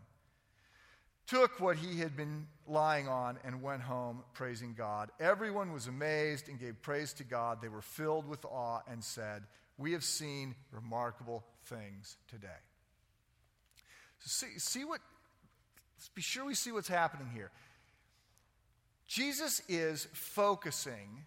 took 1.27 1.59
what 1.59 1.77
he 1.77 1.99
had 1.99 2.15
been 2.15 2.47
lying 2.67 3.07
on, 3.07 3.37
and 3.43 3.61
went 3.61 3.81
home 3.81 4.23
praising 4.33 4.73
God. 4.73 5.11
Everyone 5.19 5.71
was 5.71 5.87
amazed 5.87 6.49
and 6.49 6.59
gave 6.59 6.81
praise 6.81 7.13
to 7.13 7.23
God. 7.23 7.61
They 7.61 7.67
were 7.67 7.81
filled 7.81 8.27
with 8.27 8.43
awe 8.45 8.81
and 8.89 9.03
said, 9.03 9.43
We 9.77 9.91
have 9.93 10.03
seen 10.03 10.55
remarkable 10.71 11.43
things 11.65 12.17
today. 12.27 12.47
So 14.19 14.47
see, 14.47 14.59
see 14.59 14.85
what, 14.85 14.99
let's 15.97 16.09
be 16.09 16.21
sure 16.21 16.45
we 16.45 16.55
see 16.55 16.71
what's 16.71 16.87
happening 16.87 17.29
here. 17.33 17.51
Jesus 19.07 19.61
is 19.69 20.07
focusing 20.13 21.25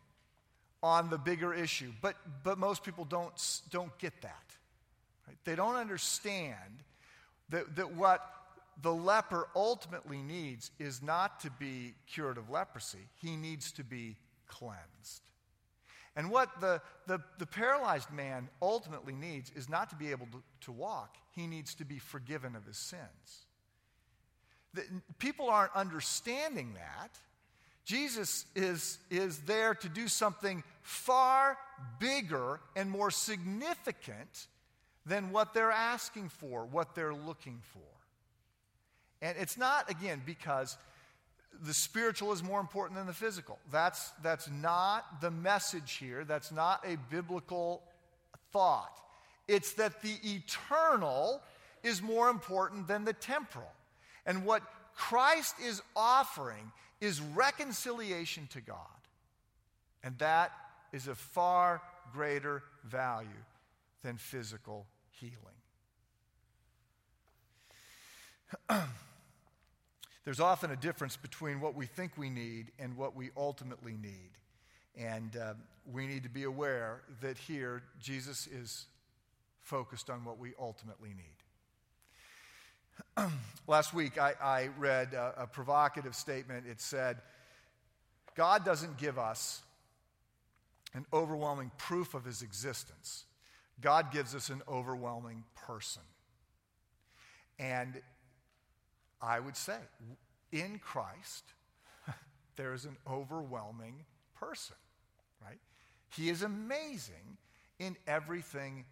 on 0.83 1.11
the 1.11 1.19
bigger 1.19 1.55
issue, 1.55 1.93
but, 2.01 2.17
but 2.43 2.59
most 2.59 2.85
people 2.85 3.05
don't, 3.05 3.33
don't 3.71 3.97
get 3.99 4.21
that. 4.23 4.43
Right? 5.27 5.37
They 5.45 5.55
don't 5.55 5.77
understand 5.77 6.83
that, 7.51 7.77
that 7.77 7.95
what 7.95 8.29
the 8.83 8.93
leper 8.93 9.49
ultimately 9.57 10.23
needs 10.23 10.71
is 10.79 11.03
not 11.03 11.41
to 11.41 11.51
be 11.51 11.95
cured 12.07 12.39
of 12.39 12.51
leprosy, 12.51 13.09
he 13.17 13.37
needs 13.37 13.73
to 13.73 13.85
be 13.85 14.17
cleansed. 14.47 15.23
And 16.17 16.31
what 16.31 16.61
the, 16.61 16.81
the, 17.07 17.21
the 17.39 17.47
paralyzed 17.47 18.11
man 18.13 18.49
ultimately 18.61 19.15
needs 19.15 19.53
is 19.55 19.69
not 19.69 19.91
to 19.91 19.97
be 19.97 20.11
able 20.11 20.27
to, 20.27 20.43
to 20.63 20.73
walk, 20.73 21.17
he 21.31 21.47
needs 21.47 21.75
to 21.77 21.85
be 21.85 21.99
forgiven 21.99 22.57
of 22.57 22.65
his 22.65 22.77
sins. 22.77 23.47
The, 24.75 24.83
people 25.19 25.49
aren't 25.49 25.75
understanding 25.75 26.75
that. 26.75 27.19
Jesus 27.85 28.45
is, 28.55 28.99
is 29.11 29.39
there 29.39 29.75
to 29.75 29.89
do 29.89 30.09
something 30.09 30.63
far 30.83 31.57
bigger 31.99 32.61
and 32.77 32.91
more 32.91 33.11
significant 33.11 34.49
than 35.07 35.31
what 35.31 35.55
they're 35.55 35.71
asking 35.71 36.29
for, 36.29 36.67
what 36.67 36.95
they're 36.95 37.15
looking 37.15 37.61
for. 37.73 37.98
And 39.21 39.37
it's 39.39 39.59
not, 39.59 39.91
again, 39.91 40.23
because 40.25 40.77
the 41.63 41.75
spiritual 41.75 42.33
is 42.33 42.43
more 42.43 42.61
important 42.61 42.99
than 42.99 43.07
the 43.07 43.13
physical. 43.13 43.59
That's, 43.73 44.11
that's 44.23 44.49
not 44.49 45.21
the 45.21 45.31
message 45.31 45.95
here. 45.95 46.25
That's 46.25 46.53
not 46.53 46.85
a 46.87 46.97
biblical 47.11 47.83
thought. 48.53 49.01
It's 49.49 49.73
that 49.75 50.03
the 50.03 50.15
eternal 50.23 51.43
is 51.83 52.03
more 52.03 52.29
important 52.29 52.87
than 52.87 53.05
the 53.05 53.13
temporal. 53.13 53.73
And 54.27 54.45
what 54.45 54.63
Christ 54.95 55.55
is 55.65 55.83
offering 55.97 56.73
is 57.01 57.21
reconciliation 57.21 58.49
to 58.53 58.61
God. 58.61 58.77
And 60.03 60.17
that 60.19 60.53
is 60.93 61.09
of 61.09 61.19
far 61.19 61.83
greater 62.13 62.63
value 62.85 63.29
than 64.03 64.17
physical 64.17 64.87
healing. 65.11 65.58
There's 70.25 70.41
often 70.41 70.71
a 70.71 70.77
difference 70.77 71.17
between 71.17 71.61
what 71.61 71.75
we 71.75 71.87
think 71.87 72.13
we 72.17 72.31
need 72.31 72.73
and 72.79 72.97
what 72.97 73.17
we 73.17 73.31
ultimately 73.37 73.97
need. 74.01 74.31
And 74.97 75.37
uh, 75.37 75.55
we 75.91 76.07
need 76.07 76.23
to 76.25 76.29
be 76.29 76.45
aware 76.45 77.03
that 77.21 77.39
here 77.39 77.83
Jesus 78.01 78.47
is 78.47 78.87
focused 79.63 80.11
on 80.11 80.25
what 80.25 80.39
we 80.39 80.53
ultimately 80.59 81.15
need. 83.17 83.31
Last 83.67 83.95
week, 83.95 84.19
I, 84.19 84.35
I 84.43 84.69
read 84.79 85.15
a, 85.15 85.43
a 85.43 85.47
provocative 85.47 86.15
statement. 86.15 86.67
It 86.67 86.81
said, 86.81 87.19
God 88.35 88.65
doesn't 88.65 88.99
give 88.99 89.19
us 89.19 89.63
an 90.95 91.05
overwhelming 91.13 91.71
proof 91.77 92.15
of 92.15 92.25
his 92.25 92.43
existence, 92.43 93.25
God 93.81 94.11
gives 94.13 94.35
us 94.35 94.49
an 94.49 94.63
overwhelming 94.69 95.45
person. 95.55 96.03
And 97.59 98.01
I 99.21 99.41
would 99.41 99.57
say, 99.57 99.79
in 100.53 100.79
Christ, 100.79 101.45
there 102.57 102.75
is 102.75 102.85
an 102.85 102.97
overwhelming 103.11 104.05
person, 104.35 104.77
right? 105.45 105.59
He 106.17 106.29
is 106.29 106.43
amazing 106.43 107.37
in 107.79 107.97
everything 108.07 108.85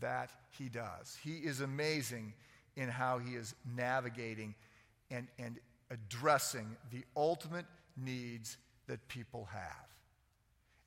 that 0.00 0.30
he 0.50 0.68
does. 0.68 1.18
He 1.22 1.36
is 1.36 1.60
amazing 1.60 2.34
in 2.76 2.88
how 2.88 3.18
he 3.18 3.34
is 3.34 3.54
navigating 3.76 4.54
and, 5.10 5.28
and 5.38 5.58
addressing 5.90 6.76
the 6.90 7.04
ultimate 7.16 7.66
needs 7.96 8.56
that 8.86 9.06
people 9.08 9.48
have. 9.52 9.88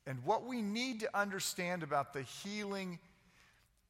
And 0.06 0.24
what 0.24 0.46
we 0.46 0.62
need 0.62 1.00
to 1.00 1.18
understand 1.18 1.82
about 1.82 2.12
the 2.12 2.22
healing 2.22 2.98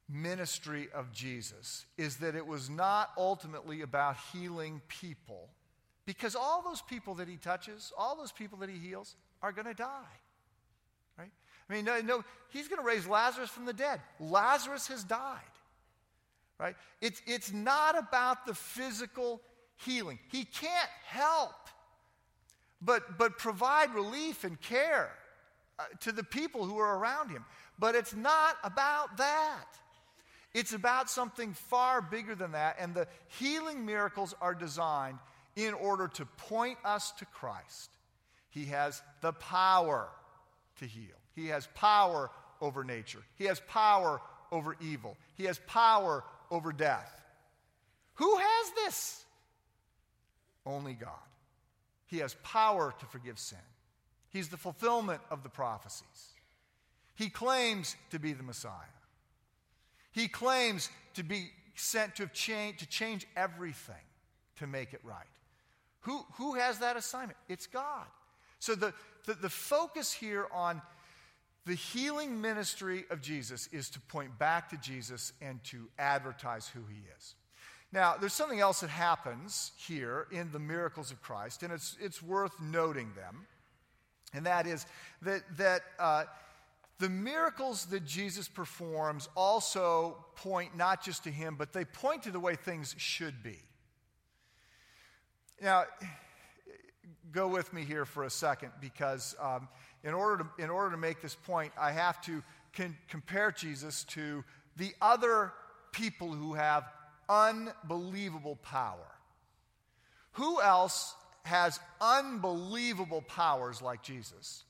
ministry 0.09 0.89
of 0.95 1.13
Jesus 1.13 1.85
is 1.97 2.17
that 2.17 2.35
it 2.35 2.47
was 2.47 2.71
not 2.71 3.11
ultimately 3.17 3.83
about 3.83 4.17
healing 4.33 4.81
people, 4.89 5.49
because 6.07 6.35
all 6.35 6.63
those 6.63 6.83
people 6.83 7.15
that 7.17 7.29
he 7.29 7.37
touches, 7.37 7.93
all 7.97 8.17
those 8.17 8.33
people 8.33 8.59
that 8.59 8.71
he 8.71 8.79
heals, 8.79 9.17
are 9.43 9.53
going 9.53 9.67
to 9.67 9.75
die. 9.75 10.17
Right? 11.19 11.31
I 11.69 11.73
mean, 11.73 11.85
no, 11.85 12.01
no 12.01 12.25
he's 12.51 12.69
going 12.69 12.81
to 12.81 12.87
raise 12.87 13.07
Lazarus 13.07 13.51
from 13.51 13.67
the 13.67 13.73
dead. 13.73 14.01
Lazarus 14.19 14.89
has 14.89 15.05
died 15.05 15.41
right? 16.59 16.77
It's, 17.01 17.23
it's 17.27 17.53
not 17.53 17.97
about 17.97 18.47
the 18.47 18.55
physical 18.55 19.41
healing. 19.77 20.19
He 20.31 20.45
can't 20.45 20.91
help 21.07 21.55
but, 22.83 23.19
but 23.19 23.39
provide 23.39 23.95
relief 23.95 24.45
and 24.45 24.61
care 24.61 25.11
uh, 25.79 25.85
to 26.01 26.13
the 26.13 26.25
people 26.25 26.65
who 26.65 26.79
are 26.79 26.99
around 26.99 27.31
him. 27.31 27.45
But 27.79 27.95
it's 27.95 28.15
not 28.15 28.57
about 28.65 29.17
that. 29.19 29.67
It's 30.59 30.73
about 30.73 31.09
something 31.09 31.53
far 31.53 32.03
bigger 32.03 32.35
than 32.35 32.51
that. 32.51 32.79
And 32.81 32.93
the 32.93 33.07
healing 33.39 33.87
miracles 33.87 34.35
are 34.41 34.57
designed 34.57 35.21
in 35.55 35.73
order 35.73 36.09
to 36.09 36.27
point 36.27 36.79
us 36.85 37.13
to 37.13 37.25
Christ. 37.27 37.91
He 38.51 38.65
has 38.65 39.01
the 39.21 39.33
power 39.33 40.09
to 40.81 40.85
heal, 40.85 41.15
He 41.37 41.47
has 41.47 41.69
power 41.77 42.33
over 42.61 42.83
nature, 42.83 43.21
He 43.37 43.45
has 43.45 43.61
power 43.69 44.21
over 44.51 44.75
evil, 44.81 45.17
He 45.37 45.45
has 45.45 45.61
power 45.69 46.25
over 46.51 46.73
death. 46.73 47.23
Who 48.15 48.37
has 48.37 48.71
this? 48.85 49.25
Only 50.67 50.95
God. 50.95 51.13
He 52.07 52.19
has 52.19 52.35
power 52.43 52.93
to 52.99 53.07
forgive 53.07 53.39
sin. 53.39 53.59
He's 54.31 54.49
the 54.49 54.57
fulfillment 54.57 55.21
of 55.31 55.45
the 55.45 55.51
prophecies. 55.51 56.33
He 57.15 57.31
claims 57.31 57.95
to 58.11 58.19
be 58.19 58.33
the 58.33 58.43
Messiah. 58.43 58.73
He 60.19 60.29
claims 60.29 60.91
to 61.15 61.23
be 61.23 61.51
sent 61.75 62.17
to, 62.17 62.27
change, 62.27 62.79
to 62.79 62.87
change 62.87 63.27
everything 63.37 63.95
to 64.57 64.67
make 64.67 64.93
it 64.93 65.01
right. 65.05 65.27
Who, 66.01 66.25
who 66.35 66.55
has 66.55 66.81
that 66.81 66.97
assignment? 66.97 67.39
It's 67.49 67.67
God. 67.67 68.07
So 68.59 68.75
the, 68.75 68.93
the, 69.27 69.35
the 69.35 69.49
focus 69.49 70.13
here 70.13 70.47
on 70.53 70.83
the 71.67 71.75
healing 71.75 72.41
ministry 72.41 73.05
of 73.11 73.21
Jesus 73.21 73.69
is 73.73 73.91
to 73.91 74.01
point 74.01 74.39
back 74.39 74.71
to 74.71 74.77
Jesus 74.79 75.33
and 75.41 75.63
to 75.65 75.89
advertise 75.99 76.67
who 76.67 76.81
he 76.89 77.01
is. 77.17 77.35
Now, 77.93 78.17
there's 78.19 78.33
something 78.33 78.61
else 78.61 78.81
that 78.81 78.91
happens 78.91 79.73
here 79.77 80.27
in 80.31 80.51
the 80.51 80.59
miracles 80.59 81.11
of 81.11 81.23
Christ, 81.23 81.63
and 81.63 81.73
it's, 81.73 81.97
it's 82.01 82.23
worth 82.23 82.61
noting 82.61 83.13
them. 83.15 83.47
And 84.35 84.47
that 84.47 84.67
is 84.67 84.85
that, 85.23 85.43
that 85.57 85.83
uh, 85.99 86.25
the 86.99 87.09
miracles 87.09 87.87
that 87.87 88.05
Jesus 88.05 88.49
performs 88.49 89.29
also 89.37 90.25
point 90.35 90.77
not 90.77 91.03
just 91.03 91.25
to 91.25 91.31
him, 91.31 91.55
but 91.57 91.73
they 91.73 91.85
point 91.85 92.25
to 92.25 92.31
the 92.31 92.41
way 92.41 92.57
things 92.57 92.95
should 92.99 93.43
be. 93.43 93.59
Now, 95.63 95.85
go 97.33 97.49
with 97.49 97.73
me 97.73 97.85
here 97.85 98.05
for 98.05 98.25
a 98.25 98.31
second 98.31 98.73
because 98.81 99.37
um, 99.41 99.69
in 100.03 100.15
order 100.15 100.45
to, 100.45 100.63
in 100.63 100.71
order 100.71 100.91
to 100.91 100.97
make 100.97 101.21
this 101.21 101.35
point, 101.35 101.73
I 101.79 101.93
have 101.93 102.21
to 102.23 102.43
con- 102.75 102.97
compare 103.09 103.53
Jesus 103.53 104.05
to 104.05 104.45
the 104.77 104.93
other 105.01 105.53
people 105.93 106.33
who 106.33 106.55
have 106.55 106.85
unbelievable 107.29 108.57
power. 108.57 109.07
Who 110.33 110.61
else 110.61 111.15
has 111.45 111.81
unbelievable 112.01 113.23
powers 113.23 113.83
like 113.83 114.03
Jesus? 114.03 114.65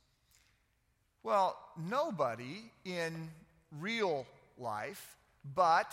Well, 1.23 1.59
nobody 1.77 2.71
in 2.85 3.31
real 3.79 4.27
life, 4.59 5.17
but 5.55 5.93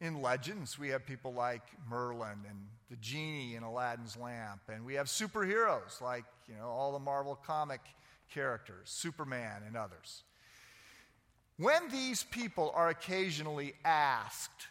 in 0.00 0.22
legends, 0.22 0.78
we 0.78 0.88
have 0.90 1.04
people 1.06 1.32
like 1.32 1.62
Merlin 1.88 2.38
and 2.48 2.58
the 2.90 2.96
genie 2.96 3.56
in 3.56 3.62
Aladdin's 3.62 4.16
lamp, 4.16 4.60
and 4.68 4.84
we 4.84 4.94
have 4.94 5.06
superheroes 5.06 6.00
like 6.00 6.24
you 6.48 6.54
know 6.54 6.68
all 6.68 6.92
the 6.92 6.98
Marvel 6.98 7.34
comic 7.34 7.80
characters, 8.32 8.88
Superman 8.90 9.62
and 9.66 9.76
others. 9.76 10.22
When 11.56 11.88
these 11.90 12.22
people 12.22 12.72
are 12.74 12.88
occasionally 12.88 13.74
asked 13.84 14.68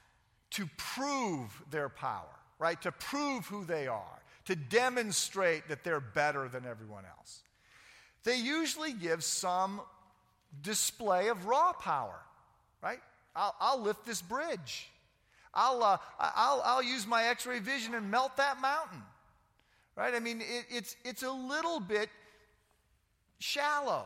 to 0.51 0.69
prove 0.77 1.61
their 1.69 1.89
power, 1.89 2.23
right, 2.59 2.81
to 2.81 2.91
prove 2.93 3.45
who 3.45 3.65
they 3.65 3.87
are, 3.87 4.21
to 4.45 4.55
demonstrate 4.55 5.67
that 5.67 5.83
they're 5.83 5.99
better 5.99 6.47
than 6.47 6.65
everyone 6.65 7.03
else, 7.17 7.43
they 8.27 8.35
usually 8.35 8.91
give 8.91 9.23
some 9.23 9.79
display 10.61 11.29
of 11.29 11.45
raw 11.45 11.71
power, 11.71 12.19
right? 12.83 12.99
I'll, 13.33 13.55
I'll 13.57 13.81
lift 13.81 14.05
this 14.05 14.21
bridge. 14.21 14.89
I'll, 15.53 15.81
uh, 15.81 15.97
I'll, 16.19 16.61
I'll 16.65 16.83
use 16.83 17.07
my 17.07 17.23
x 17.23 17.45
ray 17.45 17.59
vision 17.59 17.95
and 17.95 18.11
melt 18.11 18.35
that 18.35 18.59
mountain, 18.59 19.01
right? 19.95 20.13
I 20.13 20.19
mean, 20.19 20.41
it, 20.41 20.65
it's, 20.69 20.97
it's 21.05 21.23
a 21.23 21.31
little 21.31 21.79
bit 21.79 22.09
shallow. 23.39 24.05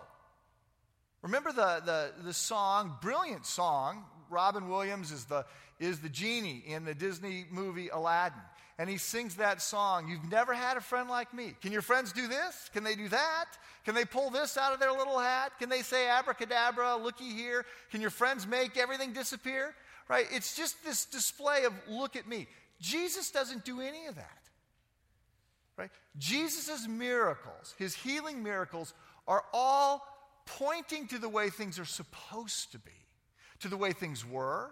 Remember 1.24 1.52
the, 1.52 1.82
the, 1.84 2.12
the 2.24 2.34
song, 2.34 2.98
brilliant 3.02 3.48
song. 3.48 4.06
Robin 4.30 4.70
Williams 4.70 5.12
is 5.12 5.26
the, 5.26 5.46
is 5.80 6.00
the 6.00 6.10
genie 6.10 6.64
in 6.68 6.86
the 6.86 6.94
Disney 6.94 7.48
movie 7.50 7.90
Aladdin. 7.90 8.40
And 8.78 8.90
he 8.90 8.98
sings 8.98 9.36
that 9.36 9.62
song, 9.62 10.08
You've 10.08 10.32
never 10.32 10.54
had 10.54 10.78
a 10.78 10.82
friend 10.82 11.10
like 11.10 11.34
me. 11.34 11.56
Can 11.62 11.72
your 11.72 11.82
friends 11.82 12.12
do 12.14 12.28
this? 12.28 12.70
Can 12.74 12.84
they 12.84 12.96
do 12.96 13.10
that? 13.10 13.46
Can 13.86 13.96
they 13.96 14.06
pull 14.06 14.30
this 14.30 14.58
out 14.58 14.74
of 14.74 14.80
their 14.80 14.92
little 14.92 15.20
hat? 15.20 15.54
Can 15.60 15.70
they 15.70 15.82
say 15.82 16.08
abracadabra, 16.08 16.98
looky 16.98 17.32
here? 17.32 17.66
Can 17.92 18.02
your 18.02 18.10
friends 18.10 18.48
make 18.48 18.78
everything 18.78 19.14
disappear? 19.14 19.76
Right? 20.08 20.26
It's 20.32 20.56
just 20.56 20.84
this 20.84 21.06
display 21.06 21.66
of 21.66 21.74
look 21.88 22.16
at 22.16 22.28
me. 22.28 22.48
Jesus 22.80 23.32
doesn't 23.32 23.66
do 23.66 23.82
any 23.82 24.08
of 24.08 24.16
that. 24.16 24.38
Right? 25.78 25.92
Jesus' 26.18 26.88
miracles, 26.88 27.76
his 27.78 27.96
healing 27.96 28.44
miracles, 28.44 28.94
are 29.28 29.44
all 29.54 30.06
pointing 30.46 31.08
to 31.08 31.18
the 31.18 31.30
way 31.30 31.50
things 31.50 31.80
are 31.80 31.86
supposed 31.86 32.72
to 32.72 32.80
be, 32.80 32.92
to 33.60 33.68
the 33.68 33.78
way 33.78 33.94
things 33.94 34.26
were, 34.26 34.72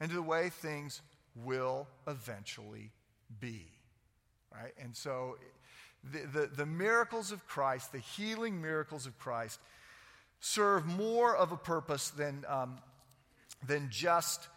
and 0.00 0.10
to 0.10 0.16
the 0.16 0.22
way 0.22 0.50
things 0.50 1.00
will 1.34 1.86
eventually 2.06 2.90
be. 3.40 3.66
Right? 4.52 4.72
And 4.80 4.96
so 4.96 5.36
the, 6.12 6.40
the, 6.40 6.46
the, 6.46 6.66
miracles 6.66 7.32
of 7.32 7.46
Christ, 7.46 7.92
the 7.92 7.98
healing 7.98 8.60
miracles 8.60 9.06
of 9.06 9.18
Christ, 9.18 9.58
serve 10.40 10.86
more 10.86 11.34
of 11.34 11.50
a 11.50 11.56
purpose 11.56 12.10
than, 12.10 12.44
um, 12.48 12.78
than 13.66 13.88
just 13.90 14.48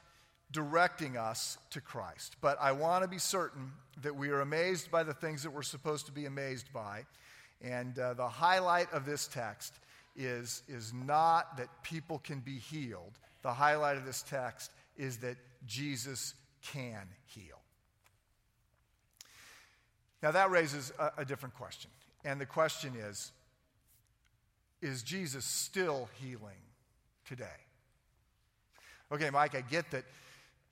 directing 0.52 1.18
us 1.18 1.58
to 1.72 1.82
Christ. 1.82 2.36
But 2.42 2.58
I 2.62 2.74
want 2.74 3.04
to 3.04 3.08
be 3.08 3.18
certain 3.18 3.72
that 4.04 4.16
we 4.16 4.30
are 4.30 4.42
amazed 4.42 4.92
by 4.92 5.04
the 5.04 5.14
things 5.14 5.44
that 5.44 5.52
we're 5.52 5.64
supposed 5.64 6.06
to 6.06 6.12
be 6.12 6.26
amazed 6.26 6.72
by. 6.74 7.06
And 7.62 7.98
uh, 7.98 8.14
the 8.14 8.28
highlight 8.28 8.92
of 8.94 9.06
this 9.06 9.28
text 9.28 9.74
is, 10.16 10.62
is 10.68 10.94
not 10.94 11.58
that 11.58 11.68
people 11.84 12.20
can 12.20 12.40
be 12.40 12.58
healed. 12.58 13.18
The 13.42 13.54
highlight 13.54 13.98
of 13.98 14.06
this 14.06 14.22
text 14.24 14.72
is 14.98 15.18
that 15.18 15.38
Jesus 15.66 16.34
can 16.74 17.08
heal. 17.26 17.60
Now, 20.22 20.32
that 20.32 20.50
raises 20.50 20.92
a, 21.00 21.12
a 21.20 21.26
different 21.26 21.56
question. 21.56 21.92
And 22.26 22.42
the 22.42 22.46
question 22.46 22.94
is 22.96 23.32
Is 24.82 25.04
Jesus 25.04 25.46
still 25.46 26.10
healing 26.22 26.62
today? 27.26 27.46
Okay, 29.12 29.30
Mike, 29.30 29.56
I 29.56 29.62
get 29.62 29.90
that, 29.92 30.04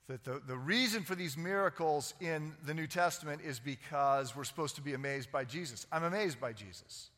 that 0.07 0.23
the, 0.25 0.41
the 0.45 0.57
reason 0.57 1.03
for 1.03 1.15
these 1.15 1.37
miracles 1.37 2.13
in 2.19 2.53
the 2.65 2.73
New 2.73 2.87
Testament 2.87 3.41
is 3.45 3.59
because 3.59 4.35
we're 4.35 4.43
supposed 4.43 4.75
to 4.75 4.81
be 4.81 4.93
amazed 4.93 5.31
by 5.31 5.45
Jesus. 5.45 5.87
I'm 5.91 6.03
amazed 6.03 6.41
by 6.41 6.51
Jesus. 6.51 7.09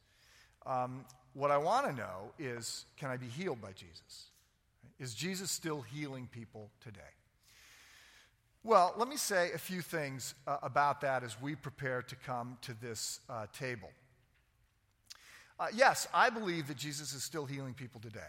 Um, 0.66 1.06
what 1.34 1.50
I 1.50 1.58
want 1.58 1.88
to 1.88 1.94
know 1.94 2.32
is 2.38 2.86
can 2.98 3.10
I 3.10 3.18
be 3.18 3.28
healed 3.28 3.62
by 3.62 3.72
Jesus? 3.72 4.28
Is 5.00 5.13
Jesus 5.13 5.50
still 5.50 5.82
healing 5.82 6.28
people 6.32 6.70
today? 6.82 7.17
Well, 8.63 8.93
let 8.98 9.08
me 9.08 9.17
say 9.17 9.52
a 9.54 9.58
few 9.58 9.82
things 9.82 10.34
uh, 10.46 10.58
about 10.62 11.02
that 11.02 11.24
as 11.24 11.39
we 11.41 11.56
prepare 11.56 12.02
to 12.02 12.15
come 12.15 12.58
to 12.63 12.74
this 12.82 13.20
uh, 13.30 13.46
table. 13.58 13.89
Uh, 15.60 15.67
yes, 15.74 16.08
I 16.13 16.30
believe 16.30 16.67
that 16.67 16.78
Jesus 16.78 17.13
is 17.13 17.24
still 17.24 17.46
healing 17.46 17.74
people 17.74 18.02
today. 18.02 18.20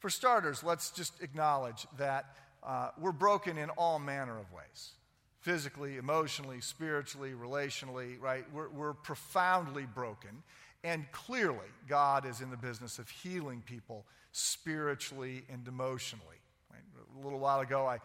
For 0.00 0.10
starters, 0.10 0.64
let's 0.64 0.90
just 0.90 1.22
acknowledge 1.22 1.86
that 1.96 2.36
uh, 2.62 2.90
we're 2.98 3.12
broken 3.12 3.56
in 3.56 3.70
all 3.70 3.98
manner 3.98 4.38
of 4.38 4.52
ways 4.52 4.92
physically, 5.40 5.96
emotionally, 5.96 6.60
spiritually, 6.60 7.32
relationally, 7.32 8.20
right? 8.20 8.44
We're, 8.52 8.68
we're 8.68 8.94
profoundly 8.94 9.86
broken. 9.86 10.42
And 10.84 11.04
clearly, 11.10 11.66
God 11.88 12.26
is 12.26 12.40
in 12.40 12.50
the 12.50 12.56
business 12.56 12.98
of 12.98 13.08
healing 13.08 13.62
people 13.66 14.04
spiritually 14.30 15.44
and 15.52 15.66
emotionally. 15.66 16.40
Right? 16.70 16.82
A 17.20 17.24
little 17.24 17.40
while 17.40 17.60
ago, 17.60 17.86
I 17.86 17.98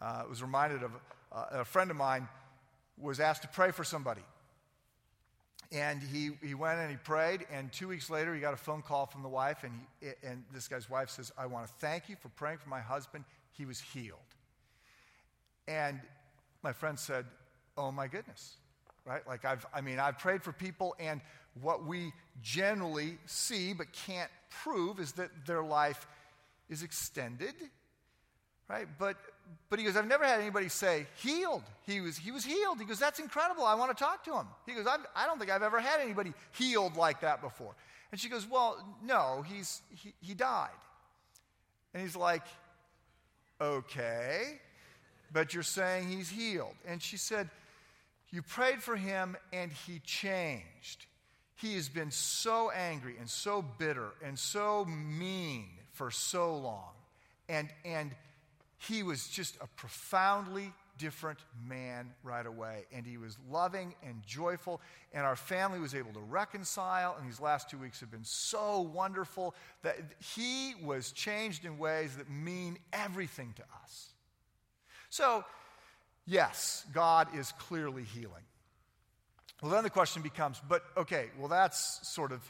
uh, 0.00 0.24
was 0.28 0.42
reminded 0.42 0.82
of 0.82 0.92
uh, 1.32 1.44
a 1.52 1.64
friend 1.64 1.90
of 1.90 1.96
mine 1.96 2.28
was 2.98 3.20
asked 3.20 3.42
to 3.42 3.48
pray 3.48 3.70
for 3.70 3.84
somebody. 3.84 4.22
And 5.72 6.02
he, 6.02 6.30
he 6.42 6.54
went 6.54 6.80
and 6.80 6.90
he 6.90 6.98
prayed, 6.98 7.46
and 7.50 7.72
two 7.72 7.88
weeks 7.88 8.10
later, 8.10 8.34
he 8.34 8.40
got 8.40 8.52
a 8.52 8.58
phone 8.58 8.82
call 8.82 9.06
from 9.06 9.22
the 9.22 9.28
wife, 9.28 9.64
and, 9.64 9.72
he, 10.00 10.08
and 10.22 10.44
this 10.52 10.68
guy's 10.68 10.90
wife 10.90 11.08
says, 11.08 11.32
I 11.38 11.46
want 11.46 11.66
to 11.66 11.72
thank 11.78 12.10
you 12.10 12.16
for 12.20 12.28
praying 12.28 12.58
for 12.58 12.68
my 12.68 12.80
husband. 12.80 13.24
He 13.52 13.64
was 13.64 13.80
healed. 13.80 14.18
And 15.66 15.98
my 16.62 16.72
friend 16.72 16.98
said, 16.98 17.24
Oh 17.78 17.90
my 17.90 18.06
goodness, 18.06 18.56
right? 19.06 19.26
Like, 19.26 19.46
I've, 19.46 19.64
I 19.72 19.80
mean, 19.80 19.98
I've 19.98 20.18
prayed 20.18 20.42
for 20.42 20.52
people, 20.52 20.94
and 21.00 21.22
what 21.60 21.86
we 21.86 22.12
generally 22.42 23.16
see 23.24 23.72
but 23.72 23.92
can't 23.92 24.30
prove 24.62 25.00
is 25.00 25.12
that 25.12 25.30
their 25.46 25.62
life 25.62 26.06
is 26.68 26.82
extended, 26.82 27.54
right? 28.68 28.86
But, 28.98 29.16
but 29.68 29.78
he 29.78 29.84
goes, 29.84 29.96
I've 29.96 30.06
never 30.06 30.24
had 30.24 30.40
anybody 30.40 30.68
say, 30.68 31.06
healed. 31.16 31.62
He 31.86 32.00
was, 32.00 32.16
he 32.16 32.30
was 32.30 32.44
healed. 32.44 32.78
He 32.78 32.84
goes, 32.84 32.98
that's 32.98 33.18
incredible. 33.18 33.64
I 33.64 33.74
want 33.74 33.96
to 33.96 34.04
talk 34.04 34.22
to 34.24 34.34
him. 34.34 34.46
He 34.66 34.74
goes, 34.74 34.86
I 34.86 35.26
don't 35.26 35.38
think 35.38 35.50
I've 35.50 35.62
ever 35.62 35.80
had 35.80 36.00
anybody 36.00 36.32
healed 36.52 36.96
like 36.96 37.22
that 37.22 37.40
before. 37.40 37.74
And 38.12 38.20
she 38.20 38.28
goes, 38.28 38.46
Well, 38.48 38.76
no, 39.02 39.42
he's, 39.48 39.80
he, 39.90 40.12
he 40.20 40.34
died. 40.34 40.68
And 41.92 42.02
he's 42.02 42.14
like, 42.14 42.42
Okay, 43.60 44.60
but 45.32 45.54
you're 45.54 45.62
saying 45.62 46.08
he's 46.08 46.28
healed. 46.28 46.74
And 46.86 47.02
she 47.02 47.16
said, 47.16 47.48
You 48.30 48.42
prayed 48.42 48.82
for 48.82 48.94
him 48.94 49.36
and 49.52 49.72
he 49.72 50.00
changed. 50.00 51.06
He 51.56 51.74
has 51.74 51.88
been 51.88 52.10
so 52.10 52.70
angry 52.70 53.16
and 53.18 53.30
so 53.30 53.62
bitter 53.62 54.10
and 54.22 54.38
so 54.38 54.84
mean 54.84 55.66
for 55.92 56.10
so 56.10 56.56
long. 56.56 56.90
And, 57.48 57.68
and 57.84 58.10
he 58.88 59.02
was 59.02 59.28
just 59.28 59.56
a 59.60 59.66
profoundly 59.76 60.72
different 60.98 61.38
man 61.68 62.10
right 62.22 62.46
away. 62.46 62.84
And 62.92 63.06
he 63.06 63.16
was 63.16 63.36
loving 63.50 63.94
and 64.04 64.22
joyful. 64.26 64.80
And 65.12 65.24
our 65.24 65.36
family 65.36 65.78
was 65.78 65.94
able 65.94 66.12
to 66.12 66.20
reconcile. 66.20 67.16
And 67.18 67.28
these 67.28 67.40
last 67.40 67.70
two 67.70 67.78
weeks 67.78 68.00
have 68.00 68.10
been 68.10 68.24
so 68.24 68.80
wonderful 68.80 69.54
that 69.82 69.98
he 70.34 70.74
was 70.82 71.12
changed 71.12 71.64
in 71.64 71.78
ways 71.78 72.16
that 72.16 72.30
mean 72.30 72.78
everything 72.92 73.52
to 73.56 73.62
us. 73.82 74.08
So, 75.10 75.44
yes, 76.26 76.84
God 76.92 77.28
is 77.36 77.52
clearly 77.52 78.04
healing. 78.04 78.44
Well, 79.62 79.70
then 79.70 79.84
the 79.84 79.90
question 79.90 80.22
becomes 80.22 80.60
but 80.68 80.82
okay, 80.96 81.26
well, 81.38 81.48
that's 81.48 82.00
sort 82.08 82.32
of 82.32 82.40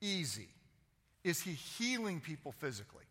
easy. 0.00 0.48
Is 1.24 1.40
he 1.40 1.52
healing 1.52 2.20
people 2.20 2.52
physically? 2.52 3.01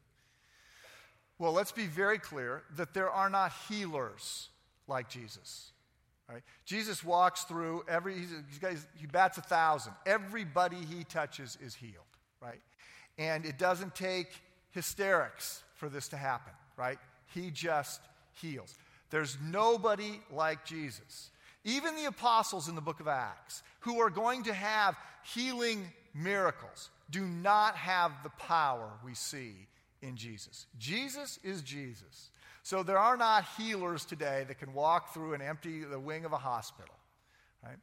Well, 1.41 1.53
let's 1.53 1.71
be 1.71 1.87
very 1.87 2.19
clear 2.19 2.61
that 2.75 2.93
there 2.93 3.09
are 3.09 3.27
not 3.27 3.51
healers 3.67 4.49
like 4.87 5.09
Jesus. 5.09 5.71
Right? 6.29 6.43
Jesus 6.65 7.03
walks 7.03 7.45
through 7.45 7.83
every, 7.89 8.13
he's, 8.13 8.85
he 8.95 9.07
bats 9.07 9.39
a 9.39 9.41
thousand. 9.41 9.93
Everybody 10.05 10.75
he 10.75 11.03
touches 11.03 11.57
is 11.59 11.73
healed, 11.73 11.95
right? 12.43 12.61
And 13.17 13.43
it 13.43 13.57
doesn't 13.57 13.95
take 13.95 14.27
hysterics 14.69 15.63
for 15.73 15.89
this 15.89 16.09
to 16.09 16.15
happen, 16.15 16.53
right? 16.77 16.99
He 17.33 17.49
just 17.49 18.01
heals. 18.39 18.75
There's 19.09 19.35
nobody 19.43 20.21
like 20.31 20.63
Jesus. 20.63 21.31
Even 21.63 21.95
the 21.95 22.05
apostles 22.05 22.69
in 22.69 22.75
the 22.75 22.81
book 22.81 22.99
of 22.99 23.07
Acts, 23.07 23.63
who 23.79 23.99
are 23.99 24.11
going 24.11 24.43
to 24.43 24.53
have 24.53 24.95
healing 25.23 25.91
miracles, 26.13 26.91
do 27.09 27.25
not 27.25 27.75
have 27.77 28.11
the 28.21 28.29
power 28.29 28.91
we 29.03 29.15
see 29.15 29.55
in 30.01 30.15
Jesus. 30.15 30.65
Jesus 30.77 31.39
is 31.43 31.61
Jesus. 31.61 32.29
So 32.63 32.83
there 32.83 32.99
are 32.99 33.17
not 33.17 33.45
healers 33.57 34.05
today 34.05 34.45
that 34.47 34.59
can 34.59 34.73
walk 34.73 35.13
through 35.13 35.33
and 35.33 35.41
empty 35.41 35.83
the 35.83 35.99
wing 35.99 36.25
of 36.25 36.33
a 36.33 36.37
hospital. 36.37 36.93
Right? 37.63 37.77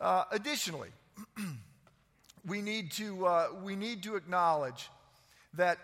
Uh, 0.00 0.24
additionally, 0.30 0.90
we 2.46 2.60
need 2.60 2.92
to 2.92 3.26
uh, 3.26 3.48
we 3.62 3.76
need 3.76 4.02
to 4.02 4.16
acknowledge 4.16 4.90
that 5.54 5.78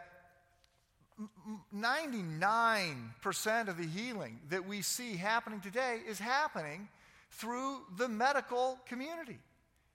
99% 1.74 3.68
of 3.68 3.76
the 3.76 3.86
healing 3.86 4.40
that 4.48 4.66
we 4.66 4.82
see 4.82 5.16
happening 5.16 5.60
today 5.60 6.00
is 6.08 6.18
happening 6.18 6.88
through 7.30 7.80
the 7.96 8.08
medical 8.08 8.78
community, 8.86 9.38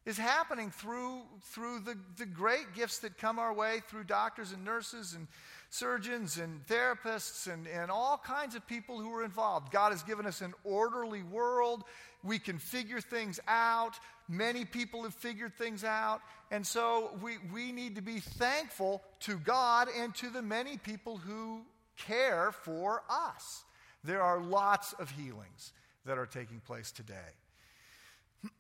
is 0.05 0.17
happening 0.17 0.71
through, 0.71 1.21
through 1.41 1.79
the, 1.79 1.97
the 2.17 2.25
great 2.25 2.73
gifts 2.75 2.99
that 2.99 3.17
come 3.17 3.39
our 3.39 3.53
way 3.53 3.81
through 3.87 4.03
doctors 4.03 4.51
and 4.51 4.63
nurses 4.63 5.13
and 5.13 5.27
surgeons 5.75 6.37
and 6.37 6.65
therapists 6.67 7.51
and, 7.51 7.67
and 7.67 7.91
all 7.91 8.17
kinds 8.17 8.55
of 8.55 8.65
people 8.65 8.99
who 8.99 9.13
are 9.13 9.23
involved. 9.23 9.71
God 9.71 9.91
has 9.91 10.03
given 10.03 10.25
us 10.25 10.41
an 10.41 10.53
orderly 10.63 11.23
world. 11.23 11.83
We 12.23 12.39
can 12.39 12.57
figure 12.57 13.01
things 13.01 13.39
out. 13.47 13.99
Many 14.29 14.65
people 14.65 15.03
have 15.03 15.13
figured 15.13 15.53
things 15.57 15.83
out. 15.83 16.21
And 16.49 16.65
so 16.65 17.11
we, 17.21 17.37
we 17.53 17.71
need 17.71 17.95
to 17.95 18.01
be 18.01 18.19
thankful 18.19 19.03
to 19.21 19.37
God 19.37 19.89
and 19.97 20.15
to 20.15 20.29
the 20.29 20.41
many 20.41 20.77
people 20.77 21.17
who 21.17 21.61
care 21.97 22.51
for 22.51 23.03
us. 23.09 23.63
There 24.03 24.21
are 24.21 24.39
lots 24.39 24.93
of 24.93 25.09
healings 25.11 25.73
that 26.05 26.17
are 26.17 26.25
taking 26.25 26.59
place 26.61 26.91
today. 26.91 27.33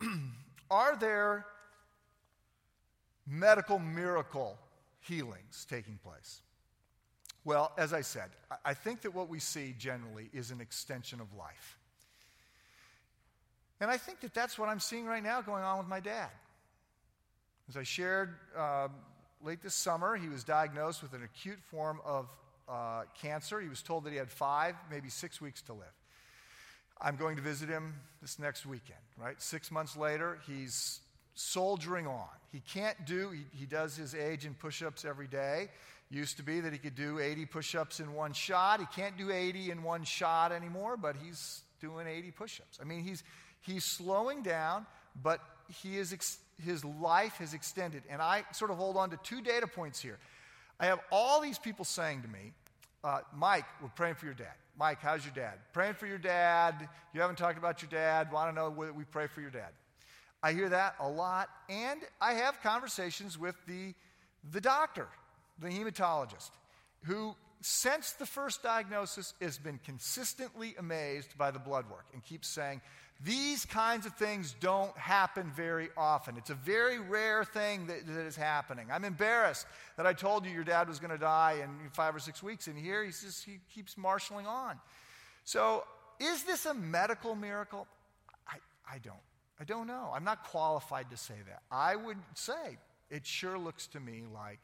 are 0.71 0.97
there 0.97 1.45
medical 3.27 3.79
miracle 3.79 4.57
healings 4.99 5.65
taking 5.69 5.97
place? 6.03 6.41
Well, 7.45 7.71
as 7.77 7.93
I 7.93 8.01
said, 8.01 8.31
I 8.65 8.73
think 8.73 9.01
that 9.01 9.13
what 9.13 9.29
we 9.29 9.39
see 9.39 9.75
generally 9.77 10.29
is 10.33 10.49
an 10.49 10.59
extension 10.59 11.21
of 11.21 11.27
life. 11.37 11.77
And 13.79 13.91
I 13.91 13.97
think 13.97 14.21
that 14.21 14.33
that's 14.33 14.57
what 14.57 14.67
I'm 14.67 14.79
seeing 14.79 15.05
right 15.05 15.21
now 15.21 15.41
going 15.41 15.63
on 15.63 15.77
with 15.77 15.87
my 15.87 15.99
dad. 15.99 16.29
As 17.69 17.77
I 17.77 17.83
shared 17.83 18.35
uh, 18.57 18.87
late 19.43 19.61
this 19.61 19.75
summer, 19.75 20.15
he 20.15 20.27
was 20.27 20.43
diagnosed 20.43 21.03
with 21.03 21.13
an 21.13 21.23
acute 21.23 21.59
form 21.69 22.01
of 22.03 22.27
uh, 22.67 23.03
cancer. 23.21 23.61
He 23.61 23.69
was 23.69 23.83
told 23.83 24.05
that 24.05 24.09
he 24.11 24.17
had 24.17 24.31
five, 24.31 24.75
maybe 24.89 25.09
six 25.09 25.39
weeks 25.39 25.61
to 25.63 25.73
live. 25.73 25.93
I'm 26.99 27.15
going 27.15 27.35
to 27.35 27.41
visit 27.43 27.69
him 27.69 27.93
this 28.21 28.39
next 28.39 28.65
weekend, 28.65 28.99
right? 29.17 29.39
Six 29.39 29.69
months 29.69 29.95
later, 29.95 30.39
he's 30.47 31.01
soldiering 31.35 32.07
on. 32.07 32.27
He 32.51 32.61
can't 32.61 33.05
do, 33.05 33.29
he, 33.31 33.45
he 33.51 33.65
does 33.65 33.95
his 33.95 34.15
age 34.15 34.45
and 34.45 34.57
push 34.57 34.81
ups 34.81 35.05
every 35.05 35.27
day. 35.27 35.69
Used 36.09 36.37
to 36.37 36.43
be 36.43 36.59
that 36.59 36.71
he 36.71 36.79
could 36.79 36.95
do 36.95 37.19
80 37.19 37.45
push 37.47 37.75
ups 37.75 37.99
in 37.99 38.13
one 38.13 38.33
shot. 38.33 38.79
He 38.79 38.85
can't 38.95 39.17
do 39.17 39.31
80 39.31 39.71
in 39.71 39.83
one 39.83 40.03
shot 40.03 40.51
anymore, 40.51 40.97
but 40.97 41.15
he's 41.15 41.63
doing 41.81 42.07
80 42.07 42.31
push 42.31 42.59
ups. 42.59 42.79
I 42.81 42.85
mean, 42.85 43.03
he's, 43.03 43.23
he's 43.61 43.83
slowing 43.83 44.43
down, 44.43 44.85
but 45.21 45.39
he 45.81 45.97
is 45.97 46.13
ex- 46.13 46.37
his 46.63 46.85
life 46.85 47.37
has 47.37 47.53
extended. 47.53 48.03
And 48.09 48.21
I 48.21 48.43
sort 48.53 48.71
of 48.71 48.77
hold 48.77 48.97
on 48.97 49.09
to 49.09 49.17
two 49.17 49.41
data 49.41 49.67
points 49.67 49.99
here. 49.99 50.19
I 50.79 50.85
have 50.87 50.99
all 51.11 51.41
these 51.41 51.57
people 51.57 51.85
saying 51.85 52.21
to 52.21 52.27
me, 52.27 52.53
uh, 53.03 53.19
Mike, 53.35 53.65
we're 53.81 53.89
praying 53.89 54.15
for 54.15 54.25
your 54.25 54.33
dad. 54.35 54.53
Mike, 54.77 54.99
how's 55.01 55.23
your 55.23 55.33
dad? 55.33 55.53
Praying 55.73 55.93
for 55.93 56.05
your 56.05 56.17
dad. 56.17 56.89
You 57.13 57.21
haven't 57.21 57.37
talked 57.37 57.57
about 57.57 57.81
your 57.81 57.89
dad. 57.89 58.31
Want 58.31 58.49
to 58.49 58.55
know 58.55 58.69
whether 58.69 58.93
we 58.93 59.05
pray 59.05 59.27
for 59.27 59.41
your 59.41 59.51
dad. 59.51 59.69
I 60.43 60.53
hear 60.53 60.69
that 60.69 60.95
a 60.99 61.07
lot. 61.07 61.49
And 61.69 62.01
I 62.19 62.33
have 62.33 62.61
conversations 62.61 63.37
with 63.37 63.55
the, 63.67 63.93
the 64.51 64.59
doctor, 64.59 65.07
the 65.59 65.67
hematologist, 65.67 66.51
who, 67.03 67.35
since 67.61 68.11
the 68.13 68.25
first 68.25 68.63
diagnosis, 68.63 69.33
has 69.41 69.57
been 69.57 69.79
consistently 69.85 70.75
amazed 70.77 71.37
by 71.37 71.51
the 71.51 71.59
blood 71.59 71.89
work 71.89 72.05
and 72.13 72.23
keeps 72.23 72.47
saying, 72.47 72.81
these 73.23 73.65
kinds 73.65 74.05
of 74.05 74.13
things 74.15 74.55
don't 74.59 74.95
happen 74.97 75.49
very 75.55 75.87
often. 75.95 76.35
It's 76.37 76.49
a 76.49 76.55
very 76.55 76.99
rare 76.99 77.45
thing 77.45 77.87
that, 77.87 78.05
that 78.05 78.25
is 78.25 78.35
happening. 78.35 78.87
I'm 78.91 79.05
embarrassed 79.05 79.65
that 79.95 80.05
I 80.05 80.11
told 80.11 80.45
you 80.45 80.51
your 80.51 80.65
dad 80.65 80.89
was 80.89 80.99
going 80.99 81.11
to 81.11 81.17
die 81.17 81.59
in 81.63 81.89
five 81.91 82.13
or 82.13 82.19
six 82.19 82.43
weeks, 82.43 82.67
and 82.67 82.77
here 82.77 83.05
he's 83.05 83.21
just, 83.21 83.45
he 83.45 83.59
keeps 83.73 83.97
marshaling 83.97 84.47
on. 84.47 84.79
So, 85.45 85.85
is 86.19 86.43
this 86.43 86.65
a 86.65 86.73
medical 86.73 87.35
miracle? 87.35 87.87
I, 88.47 88.57
I 88.89 88.97
don't. 88.99 89.15
I 89.59 89.63
don't 89.63 89.87
know. 89.87 90.11
I'm 90.13 90.25
not 90.25 90.43
qualified 90.43 91.09
to 91.11 91.17
say 91.17 91.35
that. 91.47 91.61
I 91.71 91.95
would 91.95 92.17
say 92.33 92.77
it 93.09 93.25
sure 93.25 93.57
looks 93.57 93.87
to 93.87 93.99
me 93.99 94.23
like 94.33 94.59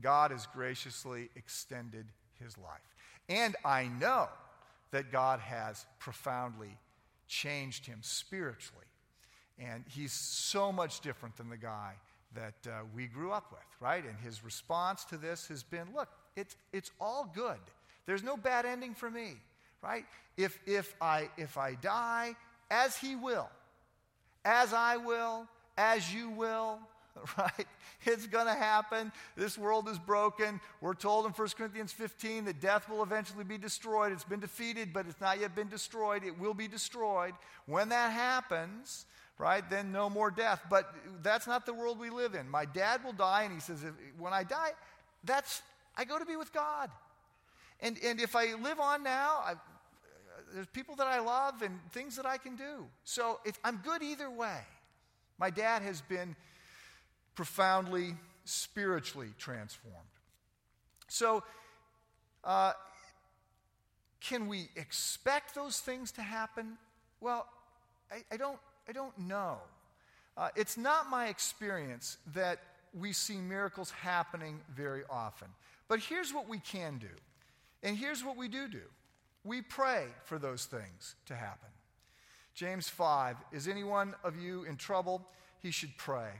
God 0.00 0.30
has 0.30 0.46
graciously 0.46 1.30
extended 1.36 2.06
his 2.42 2.56
life. 2.58 2.94
And 3.28 3.56
I 3.64 3.88
know 3.88 4.28
that 4.90 5.10
God 5.10 5.40
has 5.40 5.84
profoundly 5.98 6.78
changed 7.26 7.86
him 7.86 7.98
spiritually. 8.02 8.84
And 9.58 9.84
he's 9.88 10.12
so 10.12 10.70
much 10.70 11.00
different 11.00 11.36
than 11.36 11.48
the 11.48 11.56
guy 11.56 11.94
that 12.34 12.70
uh, 12.70 12.82
we 12.94 13.06
grew 13.06 13.32
up 13.32 13.50
with, 13.50 13.66
right? 13.80 14.04
And 14.04 14.16
his 14.18 14.44
response 14.44 15.04
to 15.06 15.16
this 15.16 15.48
has 15.48 15.62
been 15.62 15.86
look, 15.94 16.08
it's, 16.36 16.56
it's 16.72 16.90
all 17.00 17.30
good. 17.34 17.58
There's 18.04 18.22
no 18.22 18.36
bad 18.36 18.66
ending 18.66 18.94
for 18.94 19.10
me, 19.10 19.34
right? 19.82 20.04
If, 20.36 20.58
if, 20.66 20.94
I, 21.00 21.30
if 21.36 21.56
I 21.56 21.74
die, 21.74 22.36
as 22.70 22.96
he 22.96 23.16
will, 23.16 23.48
as 24.44 24.72
I 24.72 24.98
will, 24.98 25.48
as 25.78 26.12
you 26.12 26.30
will, 26.30 26.78
right? 27.38 27.66
It's 28.04 28.26
going 28.26 28.46
to 28.46 28.54
happen. 28.54 29.12
This 29.36 29.56
world 29.58 29.88
is 29.88 29.98
broken. 29.98 30.60
We're 30.80 30.94
told 30.94 31.26
in 31.26 31.32
1 31.32 31.48
Corinthians 31.56 31.92
15 31.92 32.44
that 32.46 32.60
death 32.60 32.88
will 32.88 33.02
eventually 33.02 33.44
be 33.44 33.58
destroyed. 33.58 34.12
It's 34.12 34.24
been 34.24 34.40
defeated, 34.40 34.92
but 34.92 35.06
it's 35.06 35.20
not 35.20 35.40
yet 35.40 35.54
been 35.54 35.68
destroyed. 35.68 36.24
It 36.24 36.38
will 36.38 36.54
be 36.54 36.68
destroyed. 36.68 37.34
When 37.66 37.88
that 37.88 38.12
happens, 38.12 39.06
right, 39.38 39.68
then 39.68 39.92
no 39.92 40.10
more 40.10 40.30
death. 40.30 40.62
But 40.70 40.94
that's 41.22 41.46
not 41.46 41.66
the 41.66 41.74
world 41.74 41.98
we 41.98 42.10
live 42.10 42.34
in. 42.34 42.48
My 42.48 42.64
dad 42.64 43.02
will 43.04 43.12
die, 43.12 43.42
and 43.44 43.52
he 43.52 43.60
says, 43.60 43.84
when 44.18 44.32
I 44.32 44.44
die, 44.44 44.72
that's, 45.24 45.62
I 45.96 46.04
go 46.04 46.18
to 46.18 46.26
be 46.26 46.36
with 46.36 46.52
God. 46.52 46.90
And, 47.80 47.98
and 48.04 48.20
if 48.20 48.34
I 48.34 48.54
live 48.54 48.80
on 48.80 49.02
now, 49.02 49.40
I, 49.44 49.54
there's 50.54 50.66
people 50.68 50.96
that 50.96 51.06
I 51.06 51.20
love 51.20 51.62
and 51.62 51.78
things 51.90 52.16
that 52.16 52.24
I 52.24 52.38
can 52.38 52.56
do. 52.56 52.86
So 53.04 53.40
if 53.44 53.58
I'm 53.64 53.80
good 53.84 54.02
either 54.02 54.30
way. 54.30 54.60
My 55.38 55.50
dad 55.50 55.82
has 55.82 56.00
been 56.00 56.34
profoundly 57.36 58.16
spiritually 58.44 59.28
transformed. 59.38 59.96
So, 61.08 61.44
uh, 62.42 62.72
can 64.20 64.48
we 64.48 64.68
expect 64.74 65.54
those 65.54 65.78
things 65.78 66.10
to 66.12 66.22
happen? 66.22 66.78
Well, 67.20 67.46
I, 68.10 68.22
I 68.32 68.36
don't, 68.36 68.58
I 68.88 68.92
don't 68.92 69.16
know. 69.18 69.58
Uh, 70.36 70.48
it's 70.56 70.76
not 70.76 71.08
my 71.08 71.28
experience 71.28 72.18
that 72.34 72.58
we 72.92 73.12
see 73.12 73.36
miracles 73.36 73.90
happening 73.90 74.60
very 74.74 75.02
often. 75.08 75.48
But 75.88 76.00
here's 76.00 76.32
what 76.32 76.48
we 76.48 76.58
can 76.58 76.98
do. 76.98 77.06
And 77.82 77.96
here's 77.96 78.24
what 78.24 78.36
we 78.36 78.48
do 78.48 78.68
do 78.68 78.82
we 79.44 79.62
pray 79.62 80.06
for 80.24 80.38
those 80.38 80.64
things 80.64 81.14
to 81.26 81.34
happen. 81.34 81.68
James 82.54 82.88
5 82.88 83.36
Is 83.52 83.68
anyone 83.68 84.14
of 84.24 84.36
you 84.36 84.64
in 84.64 84.76
trouble? 84.76 85.26
He 85.60 85.70
should 85.70 85.96
pray. 85.96 86.30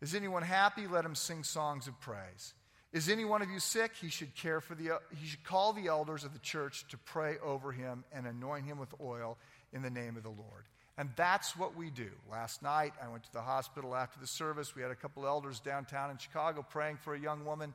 Is 0.00 0.14
anyone 0.14 0.42
happy? 0.42 0.86
Let 0.86 1.04
him 1.04 1.14
sing 1.14 1.44
songs 1.44 1.86
of 1.86 2.00
praise. 2.00 2.54
Is 2.92 3.08
any 3.08 3.24
one 3.24 3.42
of 3.42 3.50
you 3.50 3.60
sick? 3.60 3.92
He 4.00 4.08
should 4.08 4.34
care 4.34 4.60
for 4.60 4.74
the 4.74 5.00
he 5.14 5.26
should 5.26 5.44
call 5.44 5.72
the 5.72 5.86
elders 5.86 6.24
of 6.24 6.32
the 6.32 6.38
church 6.40 6.86
to 6.88 6.98
pray 6.98 7.36
over 7.42 7.70
him 7.70 8.04
and 8.12 8.26
anoint 8.26 8.64
him 8.64 8.78
with 8.78 8.92
oil 9.00 9.38
in 9.72 9.82
the 9.82 9.90
name 9.90 10.16
of 10.16 10.22
the 10.22 10.30
Lord. 10.30 10.64
And 10.98 11.10
that's 11.16 11.56
what 11.56 11.76
we 11.76 11.90
do. 11.90 12.10
Last 12.30 12.62
night 12.62 12.92
I 13.02 13.08
went 13.08 13.24
to 13.24 13.32
the 13.32 13.42
hospital 13.42 13.94
after 13.94 14.18
the 14.18 14.26
service. 14.26 14.74
We 14.74 14.82
had 14.82 14.90
a 14.90 14.96
couple 14.96 15.26
elders 15.26 15.60
downtown 15.60 16.10
in 16.10 16.18
Chicago 16.18 16.66
praying 16.68 16.96
for 16.96 17.14
a 17.14 17.18
young 17.18 17.44
woman. 17.44 17.74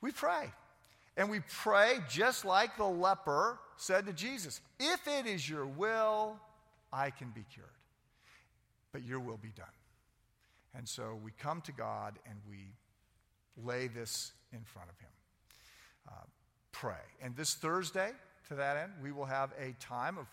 We 0.00 0.12
pray. 0.12 0.52
And 1.16 1.28
we 1.30 1.40
pray 1.40 1.98
just 2.08 2.44
like 2.44 2.76
the 2.76 2.86
leper 2.86 3.58
said 3.76 4.06
to 4.06 4.12
Jesus, 4.12 4.60
"If 4.78 5.08
it 5.08 5.26
is 5.26 5.48
your 5.48 5.66
will, 5.66 6.38
I 6.92 7.10
can 7.10 7.30
be 7.30 7.44
cured. 7.52 7.68
But 8.92 9.02
your 9.02 9.18
will 9.18 9.36
be 9.36 9.50
done." 9.50 9.66
And 10.74 10.88
so 10.88 11.18
we 11.22 11.32
come 11.38 11.60
to 11.62 11.72
God 11.72 12.18
and 12.26 12.38
we 12.48 12.72
lay 13.64 13.88
this 13.88 14.32
in 14.52 14.60
front 14.62 14.88
of 14.90 14.98
Him. 14.98 15.10
Uh, 16.08 16.26
pray. 16.72 17.04
And 17.22 17.36
this 17.36 17.54
Thursday, 17.54 18.10
to 18.48 18.54
that 18.54 18.76
end, 18.76 18.92
we 19.02 19.12
will 19.12 19.24
have 19.24 19.52
a 19.58 19.74
time 19.80 20.18
of 20.18 20.26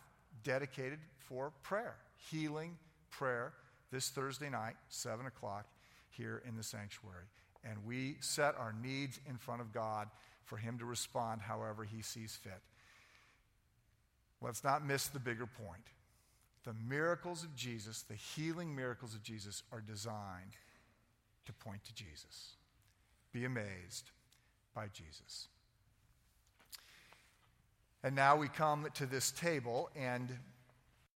dedicated 0.44 1.00
for 1.18 1.52
prayer, 1.64 1.96
healing 2.30 2.78
prayer, 3.12 3.54
this 3.92 4.10
Thursday 4.10 4.50
night, 4.50 4.76
7 4.90 5.26
o'clock, 5.26 5.66
here 6.10 6.42
in 6.48 6.56
the 6.56 6.64
sanctuary. 6.64 7.26
And 7.64 7.78
we 7.86 8.18
set 8.20 8.56
our 8.58 8.74
needs 8.84 9.20
in 9.28 9.38
front 9.38 9.62
of 9.62 9.74
God 9.74 10.10
for 10.44 10.58
Him 10.58 10.78
to 10.80 10.86
respond 10.86 11.42
however 11.42 11.84
He 11.84 12.02
sees 12.02 12.38
fit. 12.42 12.62
Let's 14.42 14.64
not 14.64 14.86
miss 14.86 15.08
the 15.08 15.20
bigger 15.20 15.48
point. 15.48 15.84
The 16.66 16.74
miracles 16.88 17.44
of 17.44 17.56
Jesus, 17.56 18.02
the 18.02 18.16
healing 18.16 18.76
miracles 18.76 19.14
of 19.14 19.22
Jesus, 19.22 19.64
are 19.72 19.82
designed 19.82 20.58
to 21.46 21.54
point 21.54 21.84
to 21.86 21.94
Jesus. 21.94 22.56
Be 23.32 23.46
amazed 23.46 24.10
by 24.74 24.88
Jesus. 24.88 25.48
And 28.04 28.16
now 28.16 28.36
we 28.36 28.48
come 28.48 28.88
to 28.96 29.06
this 29.06 29.32
table, 29.32 29.90
and 29.96 30.30